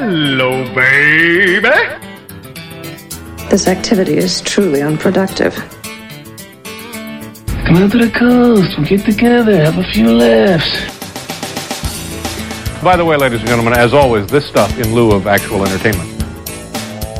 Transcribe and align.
Hello, 0.00 0.62
baby. 0.76 1.68
This 3.50 3.66
activity 3.66 4.16
is 4.16 4.40
truly 4.42 4.80
unproductive. 4.80 5.56
Come 7.66 7.78
out 7.78 7.90
to 7.90 7.98
the 7.98 8.12
coast. 8.16 8.78
We'll 8.78 8.86
get 8.86 9.04
together, 9.04 9.56
have 9.56 9.76
a 9.76 9.82
few 9.90 10.14
laughs. 10.14 10.70
By 12.80 12.96
the 12.96 13.04
way, 13.04 13.16
ladies 13.16 13.40
and 13.40 13.48
gentlemen, 13.48 13.72
as 13.72 13.92
always, 13.92 14.28
this 14.28 14.46
stuff 14.46 14.78
in 14.78 14.94
lieu 14.94 15.10
of 15.10 15.26
actual 15.26 15.66
entertainment. 15.66 16.08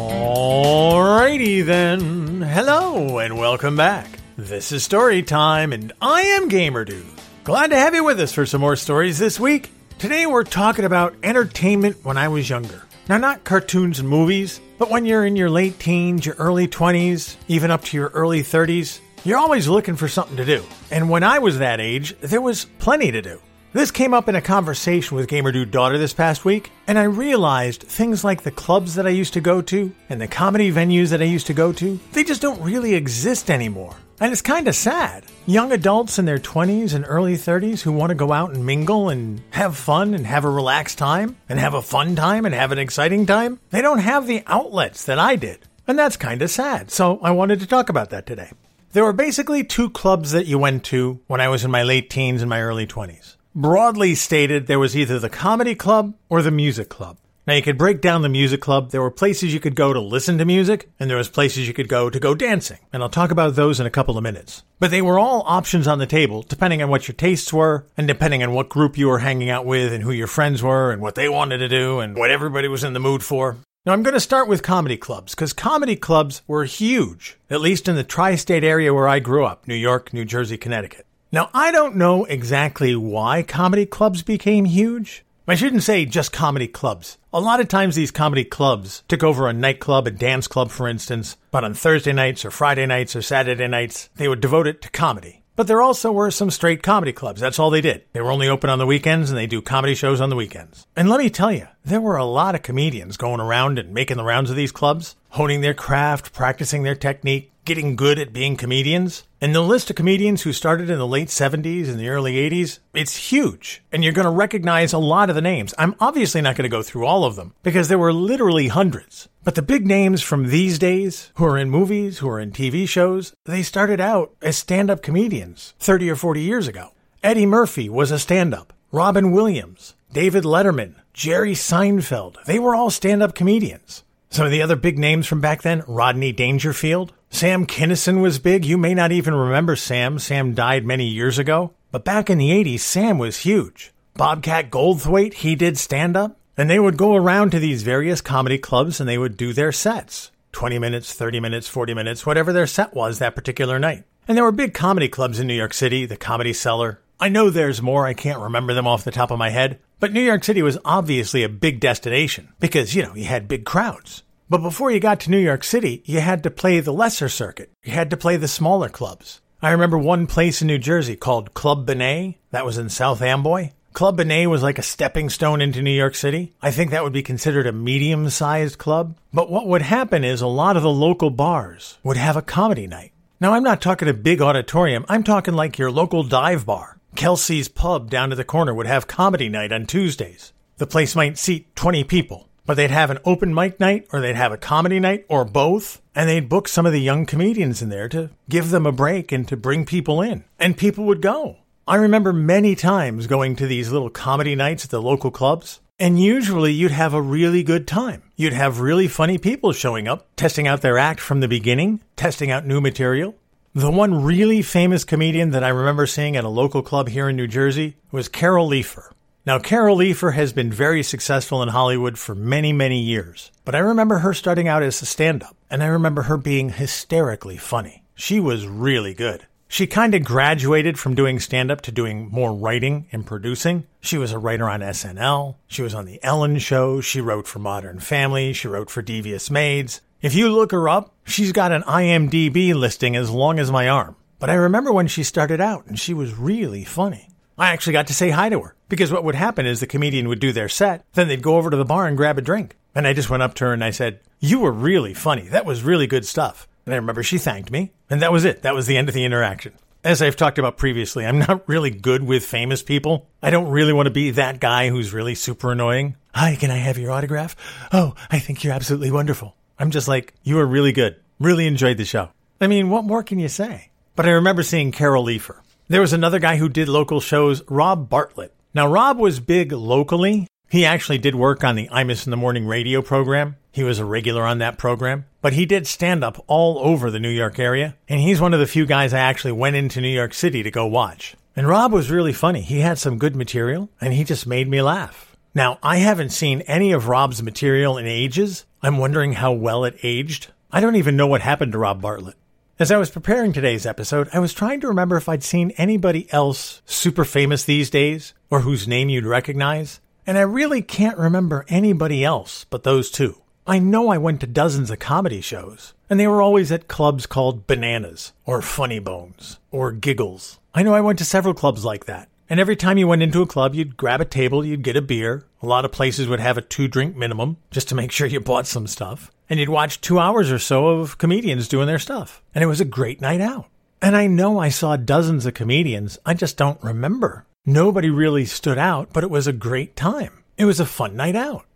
Alrighty 0.06 1.64
then. 1.64 2.42
Hello 2.42 3.18
and 3.18 3.36
welcome 3.36 3.74
back. 3.74 4.06
This 4.36 4.70
is 4.70 4.84
Story 4.84 5.24
Time, 5.24 5.72
and 5.72 5.92
I 6.00 6.22
am 6.22 6.46
Gamer 6.46 6.84
Dude. 6.84 7.04
Glad 7.42 7.70
to 7.70 7.76
have 7.76 7.96
you 7.96 8.04
with 8.04 8.20
us 8.20 8.32
for 8.32 8.46
some 8.46 8.60
more 8.60 8.76
stories 8.76 9.18
this 9.18 9.40
week. 9.40 9.72
Today 9.98 10.26
we're 10.26 10.44
talking 10.44 10.84
about 10.84 11.16
entertainment 11.24 12.04
when 12.04 12.16
I 12.16 12.28
was 12.28 12.48
younger. 12.48 12.84
Now, 13.08 13.18
not 13.18 13.42
cartoons 13.42 13.98
and 13.98 14.08
movies, 14.08 14.60
but 14.78 14.90
when 14.90 15.04
you're 15.04 15.26
in 15.26 15.34
your 15.34 15.50
late 15.50 15.80
teens, 15.80 16.24
your 16.24 16.36
early 16.36 16.68
20s, 16.68 17.34
even 17.48 17.72
up 17.72 17.82
to 17.86 17.96
your 17.96 18.10
early 18.10 18.42
30s, 18.44 19.00
you're 19.24 19.38
always 19.38 19.66
looking 19.66 19.96
for 19.96 20.06
something 20.06 20.36
to 20.36 20.44
do. 20.44 20.62
And 20.92 21.10
when 21.10 21.24
I 21.24 21.40
was 21.40 21.58
that 21.58 21.80
age, 21.80 22.16
there 22.20 22.40
was 22.40 22.66
plenty 22.78 23.10
to 23.10 23.20
do. 23.20 23.40
This 23.72 23.90
came 23.90 24.14
up 24.14 24.28
in 24.28 24.36
a 24.36 24.40
conversation 24.40 25.16
with 25.16 25.26
Gamer 25.26 25.50
Dude 25.50 25.72
daughter 25.72 25.98
this 25.98 26.14
past 26.14 26.44
week, 26.44 26.70
and 26.86 26.96
I 26.96 27.02
realized 27.02 27.82
things 27.82 28.22
like 28.22 28.42
the 28.42 28.52
clubs 28.52 28.94
that 28.94 29.06
I 29.06 29.10
used 29.10 29.32
to 29.32 29.40
go 29.40 29.60
to 29.62 29.92
and 30.08 30.20
the 30.20 30.28
comedy 30.28 30.70
venues 30.70 31.08
that 31.10 31.22
I 31.22 31.24
used 31.24 31.48
to 31.48 31.54
go 31.54 31.72
to, 31.72 31.98
they 32.12 32.22
just 32.22 32.40
don't 32.40 32.62
really 32.62 32.94
exist 32.94 33.50
anymore. 33.50 33.96
And 34.20 34.32
it's 34.32 34.42
kind 34.42 34.66
of 34.66 34.74
sad. 34.74 35.24
Young 35.46 35.70
adults 35.70 36.18
in 36.18 36.24
their 36.24 36.38
20s 36.38 36.92
and 36.92 37.04
early 37.06 37.34
30s 37.34 37.82
who 37.82 37.92
want 37.92 38.10
to 38.10 38.16
go 38.16 38.32
out 38.32 38.52
and 38.52 38.66
mingle 38.66 39.10
and 39.10 39.40
have 39.50 39.76
fun 39.76 40.12
and 40.12 40.26
have 40.26 40.44
a 40.44 40.50
relaxed 40.50 40.98
time 40.98 41.36
and 41.48 41.60
have 41.60 41.74
a 41.74 41.82
fun 41.82 42.16
time 42.16 42.44
and 42.44 42.52
have 42.54 42.72
an 42.72 42.78
exciting 42.78 43.26
time, 43.26 43.60
they 43.70 43.80
don't 43.80 44.00
have 44.00 44.26
the 44.26 44.42
outlets 44.46 45.04
that 45.04 45.20
I 45.20 45.36
did. 45.36 45.60
And 45.86 45.96
that's 45.96 46.16
kind 46.16 46.42
of 46.42 46.50
sad. 46.50 46.90
So 46.90 47.20
I 47.22 47.30
wanted 47.30 47.60
to 47.60 47.66
talk 47.66 47.88
about 47.88 48.10
that 48.10 48.26
today. 48.26 48.50
There 48.92 49.04
were 49.04 49.12
basically 49.12 49.62
two 49.62 49.88
clubs 49.90 50.32
that 50.32 50.46
you 50.46 50.58
went 50.58 50.82
to 50.84 51.20
when 51.28 51.40
I 51.40 51.48
was 51.48 51.64
in 51.64 51.70
my 51.70 51.84
late 51.84 52.10
teens 52.10 52.42
and 52.42 52.50
my 52.50 52.60
early 52.60 52.86
20s. 52.86 53.36
Broadly 53.54 54.16
stated, 54.16 54.66
there 54.66 54.78
was 54.80 54.96
either 54.96 55.18
the 55.18 55.30
comedy 55.30 55.74
club 55.74 56.14
or 56.28 56.42
the 56.42 56.50
music 56.50 56.88
club. 56.88 57.18
Now 57.48 57.54
you 57.54 57.62
could 57.62 57.78
break 57.78 58.02
down 58.02 58.20
the 58.20 58.28
music 58.28 58.60
club. 58.60 58.90
There 58.90 59.00
were 59.00 59.10
places 59.10 59.54
you 59.54 59.58
could 59.58 59.74
go 59.74 59.94
to 59.94 60.00
listen 60.00 60.36
to 60.36 60.44
music, 60.44 60.90
and 61.00 61.08
there 61.08 61.16
was 61.16 61.30
places 61.30 61.66
you 61.66 61.72
could 61.72 61.88
go 61.88 62.10
to 62.10 62.20
go 62.20 62.34
dancing. 62.34 62.76
And 62.92 63.02
I'll 63.02 63.08
talk 63.08 63.30
about 63.30 63.54
those 63.54 63.80
in 63.80 63.86
a 63.86 63.90
couple 63.90 64.18
of 64.18 64.22
minutes. 64.22 64.64
But 64.78 64.90
they 64.90 65.00
were 65.00 65.18
all 65.18 65.44
options 65.46 65.88
on 65.88 65.98
the 65.98 66.04
table, 66.04 66.42
depending 66.42 66.82
on 66.82 66.90
what 66.90 67.08
your 67.08 67.14
tastes 67.14 67.50
were, 67.50 67.86
and 67.96 68.06
depending 68.06 68.42
on 68.42 68.52
what 68.52 68.68
group 68.68 68.98
you 68.98 69.08
were 69.08 69.20
hanging 69.20 69.48
out 69.48 69.64
with, 69.64 69.94
and 69.94 70.02
who 70.02 70.10
your 70.10 70.26
friends 70.26 70.62
were, 70.62 70.92
and 70.92 71.00
what 71.00 71.14
they 71.14 71.30
wanted 71.30 71.56
to 71.56 71.70
do, 71.70 72.00
and 72.00 72.18
what 72.18 72.30
everybody 72.30 72.68
was 72.68 72.84
in 72.84 72.92
the 72.92 73.00
mood 73.00 73.22
for. 73.22 73.56
Now 73.86 73.94
I'm 73.94 74.02
going 74.02 74.12
to 74.12 74.20
start 74.20 74.46
with 74.46 74.62
comedy 74.62 74.98
clubs, 74.98 75.34
because 75.34 75.54
comedy 75.54 75.96
clubs 75.96 76.42
were 76.46 76.66
huge, 76.66 77.38
at 77.48 77.62
least 77.62 77.88
in 77.88 77.96
the 77.96 78.04
tri 78.04 78.34
state 78.34 78.62
area 78.62 78.92
where 78.92 79.08
I 79.08 79.20
grew 79.20 79.46
up 79.46 79.66
New 79.66 79.74
York, 79.74 80.12
New 80.12 80.26
Jersey, 80.26 80.58
Connecticut. 80.58 81.06
Now, 81.32 81.48
I 81.54 81.72
don't 81.72 81.96
know 81.96 82.26
exactly 82.26 82.94
why 82.94 83.42
comedy 83.42 83.86
clubs 83.86 84.22
became 84.22 84.66
huge. 84.66 85.24
I 85.50 85.54
shouldn't 85.54 85.82
say 85.82 86.04
just 86.04 86.30
comedy 86.30 86.68
clubs. 86.68 87.16
A 87.32 87.40
lot 87.40 87.58
of 87.58 87.68
times 87.68 87.96
these 87.96 88.10
comedy 88.10 88.44
clubs 88.44 89.02
took 89.08 89.22
over 89.22 89.48
a 89.48 89.54
nightclub, 89.54 90.06
a 90.06 90.10
dance 90.10 90.46
club, 90.46 90.70
for 90.70 90.86
instance, 90.86 91.38
but 91.50 91.64
on 91.64 91.72
Thursday 91.72 92.12
nights 92.12 92.44
or 92.44 92.50
Friday 92.50 92.84
nights 92.84 93.16
or 93.16 93.22
Saturday 93.22 93.66
nights, 93.66 94.10
they 94.16 94.28
would 94.28 94.42
devote 94.42 94.66
it 94.66 94.82
to 94.82 94.90
comedy. 94.90 95.42
But 95.58 95.66
there 95.66 95.82
also 95.82 96.12
were 96.12 96.30
some 96.30 96.52
straight 96.52 96.84
comedy 96.84 97.12
clubs. 97.12 97.40
That's 97.40 97.58
all 97.58 97.70
they 97.70 97.80
did. 97.80 98.04
They 98.12 98.20
were 98.20 98.30
only 98.30 98.46
open 98.46 98.70
on 98.70 98.78
the 98.78 98.86
weekends 98.86 99.28
and 99.28 99.36
they 99.36 99.48
do 99.48 99.60
comedy 99.60 99.96
shows 99.96 100.20
on 100.20 100.30
the 100.30 100.36
weekends. 100.36 100.86
And 100.94 101.10
let 101.10 101.18
me 101.18 101.30
tell 101.30 101.50
you, 101.50 101.66
there 101.84 102.00
were 102.00 102.16
a 102.16 102.24
lot 102.24 102.54
of 102.54 102.62
comedians 102.62 103.16
going 103.16 103.40
around 103.40 103.76
and 103.76 103.92
making 103.92 104.18
the 104.18 104.24
rounds 104.24 104.50
of 104.50 104.56
these 104.56 104.70
clubs, 104.70 105.16
honing 105.30 105.60
their 105.60 105.74
craft, 105.74 106.32
practicing 106.32 106.84
their 106.84 106.94
technique, 106.94 107.50
getting 107.64 107.96
good 107.96 108.20
at 108.20 108.32
being 108.32 108.56
comedians. 108.56 109.24
And 109.40 109.52
the 109.52 109.60
list 109.60 109.90
of 109.90 109.96
comedians 109.96 110.42
who 110.42 110.52
started 110.52 110.90
in 110.90 110.98
the 110.98 111.06
late 111.06 111.26
70s 111.26 111.88
and 111.88 111.98
the 111.98 112.08
early 112.08 112.34
80s, 112.34 112.78
it's 112.94 113.16
huge. 113.16 113.82
And 113.90 114.04
you're 114.04 114.12
going 114.12 114.26
to 114.26 114.30
recognize 114.30 114.92
a 114.92 114.98
lot 114.98 115.28
of 115.28 115.34
the 115.34 115.42
names. 115.42 115.74
I'm 115.76 115.96
obviously 115.98 116.40
not 116.40 116.54
going 116.54 116.70
to 116.70 116.76
go 116.76 116.82
through 116.84 117.04
all 117.04 117.24
of 117.24 117.34
them 117.34 117.52
because 117.64 117.88
there 117.88 117.98
were 117.98 118.12
literally 118.12 118.68
hundreds. 118.68 119.28
But 119.48 119.54
the 119.54 119.62
big 119.62 119.86
names 119.86 120.20
from 120.20 120.50
these 120.50 120.78
days, 120.78 121.32
who 121.36 121.46
are 121.46 121.56
in 121.56 121.70
movies, 121.70 122.18
who 122.18 122.28
are 122.28 122.38
in 122.38 122.52
TV 122.52 122.86
shows, 122.86 123.32
they 123.46 123.62
started 123.62 123.98
out 123.98 124.34
as 124.42 124.58
stand 124.58 124.90
up 124.90 125.00
comedians 125.00 125.72
30 125.78 126.10
or 126.10 126.16
40 126.16 126.42
years 126.42 126.68
ago. 126.68 126.90
Eddie 127.22 127.46
Murphy 127.46 127.88
was 127.88 128.10
a 128.10 128.18
stand 128.18 128.52
up. 128.52 128.74
Robin 128.92 129.30
Williams, 129.30 129.94
David 130.12 130.44
Letterman, 130.44 130.96
Jerry 131.14 131.54
Seinfeld, 131.54 132.36
they 132.44 132.58
were 132.58 132.74
all 132.74 132.90
stand 132.90 133.22
up 133.22 133.34
comedians. 133.34 134.04
Some 134.28 134.44
of 134.44 134.52
the 134.52 134.60
other 134.60 134.76
big 134.76 134.98
names 134.98 135.26
from 135.26 135.40
back 135.40 135.62
then 135.62 135.82
Rodney 135.88 136.32
Dangerfield, 136.32 137.14
Sam 137.30 137.64
Kinison 137.64 138.20
was 138.20 138.38
big. 138.38 138.66
You 138.66 138.76
may 138.76 138.92
not 138.92 139.12
even 139.12 139.32
remember 139.32 139.76
Sam. 139.76 140.18
Sam 140.18 140.52
died 140.52 140.84
many 140.84 141.06
years 141.06 141.38
ago. 141.38 141.72
But 141.90 142.04
back 142.04 142.28
in 142.28 142.36
the 142.36 142.50
80s, 142.50 142.80
Sam 142.80 143.16
was 143.16 143.38
huge. 143.38 143.94
Bobcat 144.12 144.70
Goldthwait, 144.70 145.32
he 145.32 145.54
did 145.54 145.78
stand 145.78 146.18
up. 146.18 146.37
And 146.58 146.68
they 146.68 146.80
would 146.80 146.96
go 146.96 147.14
around 147.14 147.52
to 147.52 147.60
these 147.60 147.84
various 147.84 148.20
comedy 148.20 148.58
clubs 148.58 148.98
and 148.98 149.08
they 149.08 149.16
would 149.16 149.36
do 149.36 149.52
their 149.52 149.70
sets 149.70 150.32
20 150.52 150.78
minutes, 150.80 151.14
30 151.14 151.38
minutes, 151.38 151.68
40 151.68 151.94
minutes, 151.94 152.26
whatever 152.26 152.52
their 152.52 152.66
set 152.66 152.94
was 152.94 153.20
that 153.20 153.36
particular 153.36 153.78
night. 153.78 154.02
And 154.26 154.36
there 154.36 154.44
were 154.44 154.50
big 154.50 154.74
comedy 154.74 155.08
clubs 155.08 155.38
in 155.38 155.46
New 155.46 155.54
York 155.54 155.72
City, 155.72 156.04
the 156.04 156.16
Comedy 156.16 156.52
Cellar. 156.52 157.00
I 157.20 157.28
know 157.28 157.48
there's 157.48 157.80
more, 157.80 158.06
I 158.06 158.12
can't 158.12 158.40
remember 158.40 158.74
them 158.74 158.88
off 158.88 159.04
the 159.04 159.12
top 159.12 159.30
of 159.30 159.38
my 159.38 159.50
head. 159.50 159.78
But 160.00 160.12
New 160.12 160.20
York 160.20 160.42
City 160.42 160.60
was 160.60 160.78
obviously 160.84 161.44
a 161.44 161.48
big 161.48 161.78
destination 161.78 162.48
because, 162.58 162.94
you 162.94 163.02
know, 163.02 163.14
you 163.14 163.24
had 163.24 163.46
big 163.46 163.64
crowds. 163.64 164.24
But 164.50 164.62
before 164.62 164.90
you 164.90 164.98
got 164.98 165.20
to 165.20 165.30
New 165.30 165.38
York 165.38 165.62
City, 165.62 166.02
you 166.06 166.20
had 166.20 166.42
to 166.42 166.50
play 166.50 166.80
the 166.80 166.92
lesser 166.92 167.28
circuit. 167.28 167.70
You 167.84 167.92
had 167.92 168.10
to 168.10 168.16
play 168.16 168.36
the 168.36 168.48
smaller 168.48 168.88
clubs. 168.88 169.40
I 169.62 169.70
remember 169.70 169.98
one 169.98 170.26
place 170.26 170.60
in 170.60 170.66
New 170.66 170.78
Jersey 170.78 171.16
called 171.16 171.54
Club 171.54 171.86
Bene. 171.86 172.34
That 172.50 172.64
was 172.64 172.78
in 172.78 172.88
South 172.88 173.22
Amboy. 173.22 173.70
Club 173.98 174.16
Bene 174.16 174.48
was 174.48 174.62
like 174.62 174.78
a 174.78 174.82
stepping 174.82 175.28
stone 175.28 175.60
into 175.60 175.82
New 175.82 175.90
York 175.90 176.14
City. 176.14 176.54
I 176.62 176.70
think 176.70 176.92
that 176.92 177.02
would 177.02 177.12
be 177.12 177.24
considered 177.24 177.66
a 177.66 177.72
medium 177.72 178.30
sized 178.30 178.78
club. 178.78 179.16
But 179.34 179.50
what 179.50 179.66
would 179.66 179.82
happen 179.82 180.22
is 180.22 180.40
a 180.40 180.46
lot 180.46 180.76
of 180.76 180.84
the 180.84 180.88
local 180.88 181.30
bars 181.30 181.98
would 182.04 182.16
have 182.16 182.36
a 182.36 182.40
comedy 182.40 182.86
night. 182.86 183.10
Now, 183.40 183.54
I'm 183.54 183.64
not 183.64 183.82
talking 183.82 184.06
a 184.06 184.14
big 184.14 184.40
auditorium, 184.40 185.04
I'm 185.08 185.24
talking 185.24 185.54
like 185.54 185.78
your 185.78 185.90
local 185.90 186.22
dive 186.22 186.64
bar. 186.64 187.00
Kelsey's 187.16 187.66
Pub 187.66 188.08
down 188.08 188.30
to 188.30 188.36
the 188.36 188.44
corner 188.44 188.72
would 188.72 188.86
have 188.86 189.08
comedy 189.08 189.48
night 189.48 189.72
on 189.72 189.84
Tuesdays. 189.84 190.52
The 190.76 190.86
place 190.86 191.16
might 191.16 191.36
seat 191.36 191.74
20 191.74 192.04
people 192.04 192.48
but 192.66 192.76
they'd 192.76 192.90
have 192.90 193.08
an 193.08 193.18
open 193.24 193.54
mic 193.54 193.80
night 193.80 194.06
or 194.12 194.20
they'd 194.20 194.36
have 194.36 194.52
a 194.52 194.58
comedy 194.58 195.00
night 195.00 195.24
or 195.30 195.42
both. 195.42 196.02
And 196.14 196.28
they'd 196.28 196.50
book 196.50 196.68
some 196.68 196.84
of 196.84 196.92
the 196.92 197.00
young 197.00 197.24
comedians 197.24 197.80
in 197.80 197.88
there 197.88 198.10
to 198.10 198.28
give 198.46 198.68
them 198.68 198.84
a 198.84 198.92
break 198.92 199.32
and 199.32 199.48
to 199.48 199.56
bring 199.56 199.86
people 199.86 200.20
in. 200.20 200.44
And 200.58 200.76
people 200.76 201.04
would 201.06 201.22
go. 201.22 201.56
I 201.88 201.96
remember 201.96 202.34
many 202.34 202.74
times 202.74 203.26
going 203.26 203.56
to 203.56 203.66
these 203.66 203.90
little 203.90 204.10
comedy 204.10 204.54
nights 204.54 204.84
at 204.84 204.90
the 204.90 205.00
local 205.00 205.30
clubs. 205.30 205.80
And 205.98 206.20
usually 206.20 206.70
you'd 206.70 206.90
have 206.90 207.14
a 207.14 207.22
really 207.22 207.62
good 207.62 207.88
time. 207.88 208.24
You'd 208.36 208.52
have 208.52 208.80
really 208.80 209.08
funny 209.08 209.38
people 209.38 209.72
showing 209.72 210.06
up, 210.06 210.26
testing 210.36 210.68
out 210.68 210.82
their 210.82 210.98
act 210.98 211.18
from 211.18 211.40
the 211.40 211.48
beginning, 211.48 212.02
testing 212.14 212.50
out 212.50 212.66
new 212.66 212.82
material. 212.82 213.36
The 213.74 213.90
one 213.90 214.22
really 214.22 214.60
famous 214.60 215.02
comedian 215.02 215.52
that 215.52 215.64
I 215.64 215.70
remember 215.70 216.06
seeing 216.06 216.36
at 216.36 216.44
a 216.44 216.50
local 216.50 216.82
club 216.82 217.08
here 217.08 217.26
in 217.30 217.36
New 217.36 217.46
Jersey 217.46 217.96
was 218.12 218.28
Carol 218.28 218.68
Leifer. 218.68 219.10
Now, 219.46 219.58
Carol 219.58 219.96
Leifer 219.96 220.34
has 220.34 220.52
been 220.52 220.70
very 220.70 221.02
successful 221.02 221.62
in 221.62 221.70
Hollywood 221.70 222.18
for 222.18 222.34
many, 222.34 222.70
many 222.70 223.00
years, 223.00 223.50
but 223.64 223.74
I 223.74 223.78
remember 223.78 224.18
her 224.18 224.34
starting 224.34 224.68
out 224.68 224.82
as 224.82 225.00
a 225.00 225.06
stand 225.06 225.42
up, 225.42 225.56
and 225.70 225.82
I 225.82 225.86
remember 225.86 226.22
her 226.22 226.36
being 226.36 226.68
hysterically 226.68 227.56
funny. 227.56 228.02
She 228.14 228.40
was 228.40 228.66
really 228.66 229.14
good. 229.14 229.46
She 229.70 229.86
kind 229.86 230.14
of 230.14 230.24
graduated 230.24 230.98
from 230.98 231.14
doing 231.14 231.38
stand 231.38 231.70
up 231.70 231.82
to 231.82 231.92
doing 231.92 232.30
more 232.30 232.54
writing 232.54 233.06
and 233.12 233.26
producing. 233.26 233.86
She 234.00 234.16
was 234.16 234.32
a 234.32 234.38
writer 234.38 234.68
on 234.68 234.80
SNL. 234.80 235.56
She 235.66 235.82
was 235.82 235.94
on 235.94 236.06
The 236.06 236.18
Ellen 236.22 236.58
Show. 236.58 237.02
She 237.02 237.20
wrote 237.20 237.46
for 237.46 237.58
Modern 237.58 238.00
Family. 238.00 238.54
She 238.54 238.66
wrote 238.66 238.88
for 238.88 239.02
Devious 239.02 239.50
Maids. 239.50 240.00
If 240.22 240.34
you 240.34 240.48
look 240.48 240.72
her 240.72 240.88
up, 240.88 241.14
she's 241.24 241.52
got 241.52 241.70
an 241.70 241.82
IMDb 241.82 242.74
listing 242.74 243.14
as 243.14 243.30
long 243.30 243.58
as 243.58 243.70
my 243.70 243.88
arm. 243.88 244.16
But 244.38 244.48
I 244.48 244.54
remember 244.54 244.90
when 244.90 245.06
she 245.06 245.22
started 245.22 245.60
out, 245.60 245.84
and 245.86 245.98
she 245.98 246.14
was 246.14 246.34
really 246.34 246.84
funny. 246.84 247.28
I 247.58 247.68
actually 247.70 247.92
got 247.92 248.06
to 248.06 248.14
say 248.14 248.30
hi 248.30 248.48
to 248.48 248.60
her 248.60 248.74
because 248.88 249.12
what 249.12 249.24
would 249.24 249.34
happen 249.34 249.66
is 249.66 249.80
the 249.80 249.86
comedian 249.86 250.28
would 250.28 250.40
do 250.40 250.52
their 250.52 250.68
set, 250.68 251.04
then 251.12 251.28
they'd 251.28 251.42
go 251.42 251.56
over 251.56 251.70
to 251.70 251.76
the 251.76 251.84
bar 251.84 252.06
and 252.06 252.16
grab 252.16 252.38
a 252.38 252.42
drink. 252.42 252.76
And 252.94 253.06
I 253.06 253.12
just 253.12 253.28
went 253.30 253.42
up 253.42 253.54
to 253.54 253.66
her 253.66 253.72
and 253.72 253.84
I 253.84 253.90
said, 253.90 254.20
You 254.40 254.60
were 254.60 254.72
really 254.72 255.12
funny. 255.12 255.42
That 255.48 255.66
was 255.66 255.82
really 255.82 256.06
good 256.06 256.24
stuff. 256.24 256.66
And 256.88 256.94
I 256.94 256.96
remember 256.96 257.22
she 257.22 257.36
thanked 257.36 257.70
me, 257.70 257.92
and 258.08 258.22
that 258.22 258.32
was 258.32 258.46
it. 258.46 258.62
That 258.62 258.74
was 258.74 258.86
the 258.86 258.96
end 258.96 259.10
of 259.10 259.14
the 259.14 259.26
interaction. 259.26 259.74
As 260.02 260.22
I've 260.22 260.36
talked 260.36 260.58
about 260.58 260.78
previously, 260.78 261.26
I'm 261.26 261.38
not 261.38 261.68
really 261.68 261.90
good 261.90 262.22
with 262.22 262.46
famous 262.46 262.82
people. 262.82 263.28
I 263.42 263.50
don't 263.50 263.68
really 263.68 263.92
want 263.92 264.06
to 264.06 264.10
be 264.10 264.30
that 264.30 264.58
guy 264.58 264.88
who's 264.88 265.12
really 265.12 265.34
super 265.34 265.72
annoying. 265.72 266.16
Hi, 266.34 266.56
can 266.56 266.70
I 266.70 266.78
have 266.78 266.96
your 266.96 267.10
autograph? 267.10 267.56
Oh, 267.92 268.14
I 268.30 268.38
think 268.38 268.64
you're 268.64 268.72
absolutely 268.72 269.10
wonderful. 269.10 269.54
I'm 269.78 269.90
just 269.90 270.08
like, 270.08 270.32
you 270.44 270.58
are 270.60 270.66
really 270.66 270.92
good. 270.92 271.16
Really 271.38 271.66
enjoyed 271.66 271.98
the 271.98 272.06
show. 272.06 272.30
I 272.58 272.68
mean, 272.68 272.88
what 272.88 273.04
more 273.04 273.22
can 273.22 273.38
you 273.38 273.48
say? 273.48 273.90
But 274.16 274.24
I 274.24 274.30
remember 274.30 274.62
seeing 274.62 274.90
Carol 274.90 275.26
Leifer. 275.26 275.60
There 275.88 276.00
was 276.00 276.14
another 276.14 276.38
guy 276.38 276.56
who 276.56 276.70
did 276.70 276.88
local 276.88 277.20
shows, 277.20 277.62
Rob 277.68 278.08
Bartlett. 278.08 278.54
Now, 278.72 278.88
Rob 278.88 279.18
was 279.18 279.40
big 279.40 279.72
locally, 279.72 280.48
He 280.70 280.84
actually 280.84 281.18
did 281.18 281.34
work 281.34 281.64
on 281.64 281.76
the 281.76 281.88
Imus 281.88 282.26
in 282.26 282.30
the 282.30 282.36
Morning 282.36 282.66
radio 282.66 283.00
program. 283.00 283.56
He 283.78 283.84
was 283.84 284.00
a 284.00 284.04
regular 284.04 284.42
on 284.42 284.58
that 284.58 284.76
program, 284.76 285.26
but 285.40 285.52
he 285.52 285.64
did 285.64 285.86
stand 285.86 286.24
up 286.24 286.44
all 286.48 286.80
over 286.80 287.12
the 287.12 287.20
New 287.20 287.28
York 287.28 287.60
area, 287.60 287.94
and 288.08 288.18
he's 288.18 288.40
one 288.40 288.52
of 288.52 288.58
the 288.58 288.66
few 288.66 288.86
guys 288.86 289.14
I 289.14 289.20
actually 289.20 289.52
went 289.52 289.76
into 289.76 290.00
New 290.00 290.08
York 290.08 290.34
City 290.34 290.64
to 290.64 290.70
go 290.72 290.84
watch. 290.84 291.36
And 291.54 291.68
Rob 291.68 291.92
was 291.92 292.10
really 292.10 292.32
funny. 292.32 292.60
He 292.60 292.80
had 292.80 292.98
some 292.98 293.18
good 293.18 293.36
material, 293.36 293.88
and 294.00 294.12
he 294.12 294.24
just 294.24 294.48
made 294.48 294.66
me 294.66 294.82
laugh. 294.82 295.36
Now, 295.54 295.78
I 295.80 295.98
haven't 295.98 296.30
seen 296.30 296.62
any 296.62 296.90
of 296.90 297.06
Rob's 297.06 297.40
material 297.40 297.96
in 297.96 298.08
ages. 298.08 298.64
I'm 298.82 298.98
wondering 298.98 299.34
how 299.34 299.52
well 299.52 299.84
it 299.84 299.96
aged. 300.02 300.48
I 300.72 300.80
don't 300.80 300.96
even 300.96 301.16
know 301.16 301.28
what 301.28 301.42
happened 301.42 301.70
to 301.70 301.78
Rob 301.78 302.02
Bartlett. 302.02 302.34
As 302.80 302.90
I 302.90 302.96
was 302.96 303.10
preparing 303.10 303.52
today's 303.52 303.86
episode, 303.86 304.28
I 304.32 304.40
was 304.40 304.52
trying 304.52 304.80
to 304.80 304.88
remember 304.88 305.16
if 305.16 305.28
I'd 305.28 305.44
seen 305.44 305.70
anybody 305.76 306.26
else 306.32 306.82
super 306.84 307.24
famous 307.24 307.62
these 307.62 307.90
days 307.90 308.34
or 308.50 308.62
whose 308.62 308.88
name 308.88 309.08
you'd 309.08 309.24
recognize, 309.24 310.00
and 310.26 310.36
I 310.36 310.40
really 310.40 310.82
can't 310.82 311.16
remember 311.16 311.64
anybody 311.68 312.24
else 312.24 312.66
but 312.68 312.82
those 312.82 313.08
two. 313.08 313.40
I 313.68 313.78
know 313.78 314.08
I 314.08 314.16
went 314.16 314.40
to 314.40 314.46
dozens 314.46 314.90
of 314.90 314.98
comedy 314.98 315.42
shows, 315.42 315.92
and 316.08 316.18
they 316.18 316.26
were 316.26 316.40
always 316.40 316.72
at 316.72 316.88
clubs 316.88 317.26
called 317.26 317.66
Bananas, 317.66 318.32
or 318.46 318.62
Funny 318.62 318.98
Bones, 318.98 319.58
or 319.70 319.92
Giggles. 319.92 320.58
I 320.74 320.82
know 320.82 320.94
I 320.94 321.02
went 321.02 321.18
to 321.18 321.26
several 321.26 321.52
clubs 321.52 321.84
like 321.84 322.06
that. 322.06 322.30
And 322.48 322.58
every 322.58 322.76
time 322.76 322.96
you 322.96 323.06
went 323.06 323.22
into 323.22 323.42
a 323.42 323.46
club, 323.46 323.74
you'd 323.74 323.98
grab 323.98 324.22
a 324.22 324.24
table, 324.24 324.64
you'd 324.64 324.82
get 324.82 324.96
a 324.96 325.02
beer. 325.02 325.44
A 325.60 325.66
lot 325.66 325.84
of 325.84 325.92
places 325.92 326.28
would 326.28 326.40
have 326.40 326.56
a 326.56 326.62
two 326.62 326.88
drink 326.88 327.14
minimum 327.14 327.58
just 327.70 327.90
to 327.90 327.94
make 327.94 328.10
sure 328.12 328.26
you 328.26 328.40
bought 328.40 328.66
some 328.66 328.86
stuff 328.86 329.30
and 329.50 329.60
you'd 329.60 329.68
watch 329.68 330.00
two 330.00 330.18
hours 330.18 330.50
or 330.50 330.58
so 330.58 330.88
of 330.88 331.18
comedians 331.18 331.68
doing 331.68 331.86
their 331.86 331.98
stuff. 331.98 332.42
And 332.54 332.64
it 332.64 332.68
was 332.68 332.80
a 332.80 332.86
great 332.86 333.20
night 333.20 333.42
out. 333.42 333.66
And 334.00 334.16
I 334.16 334.28
know 334.28 334.58
I 334.58 334.70
saw 334.70 334.96
dozens 334.96 335.44
of 335.44 335.52
comedians, 335.52 336.18
I 336.24 336.32
just 336.32 336.56
don't 336.56 336.82
remember. 336.82 337.44
Nobody 337.66 338.08
really 338.08 338.46
stood 338.46 338.78
out, 338.78 339.12
but 339.12 339.24
it 339.24 339.30
was 339.30 339.46
a 339.46 339.52
great 339.52 339.94
time. 339.94 340.44
It 340.56 340.64
was 340.64 340.80
a 340.80 340.86
fun 340.86 341.16
night 341.16 341.36
out. 341.36 341.66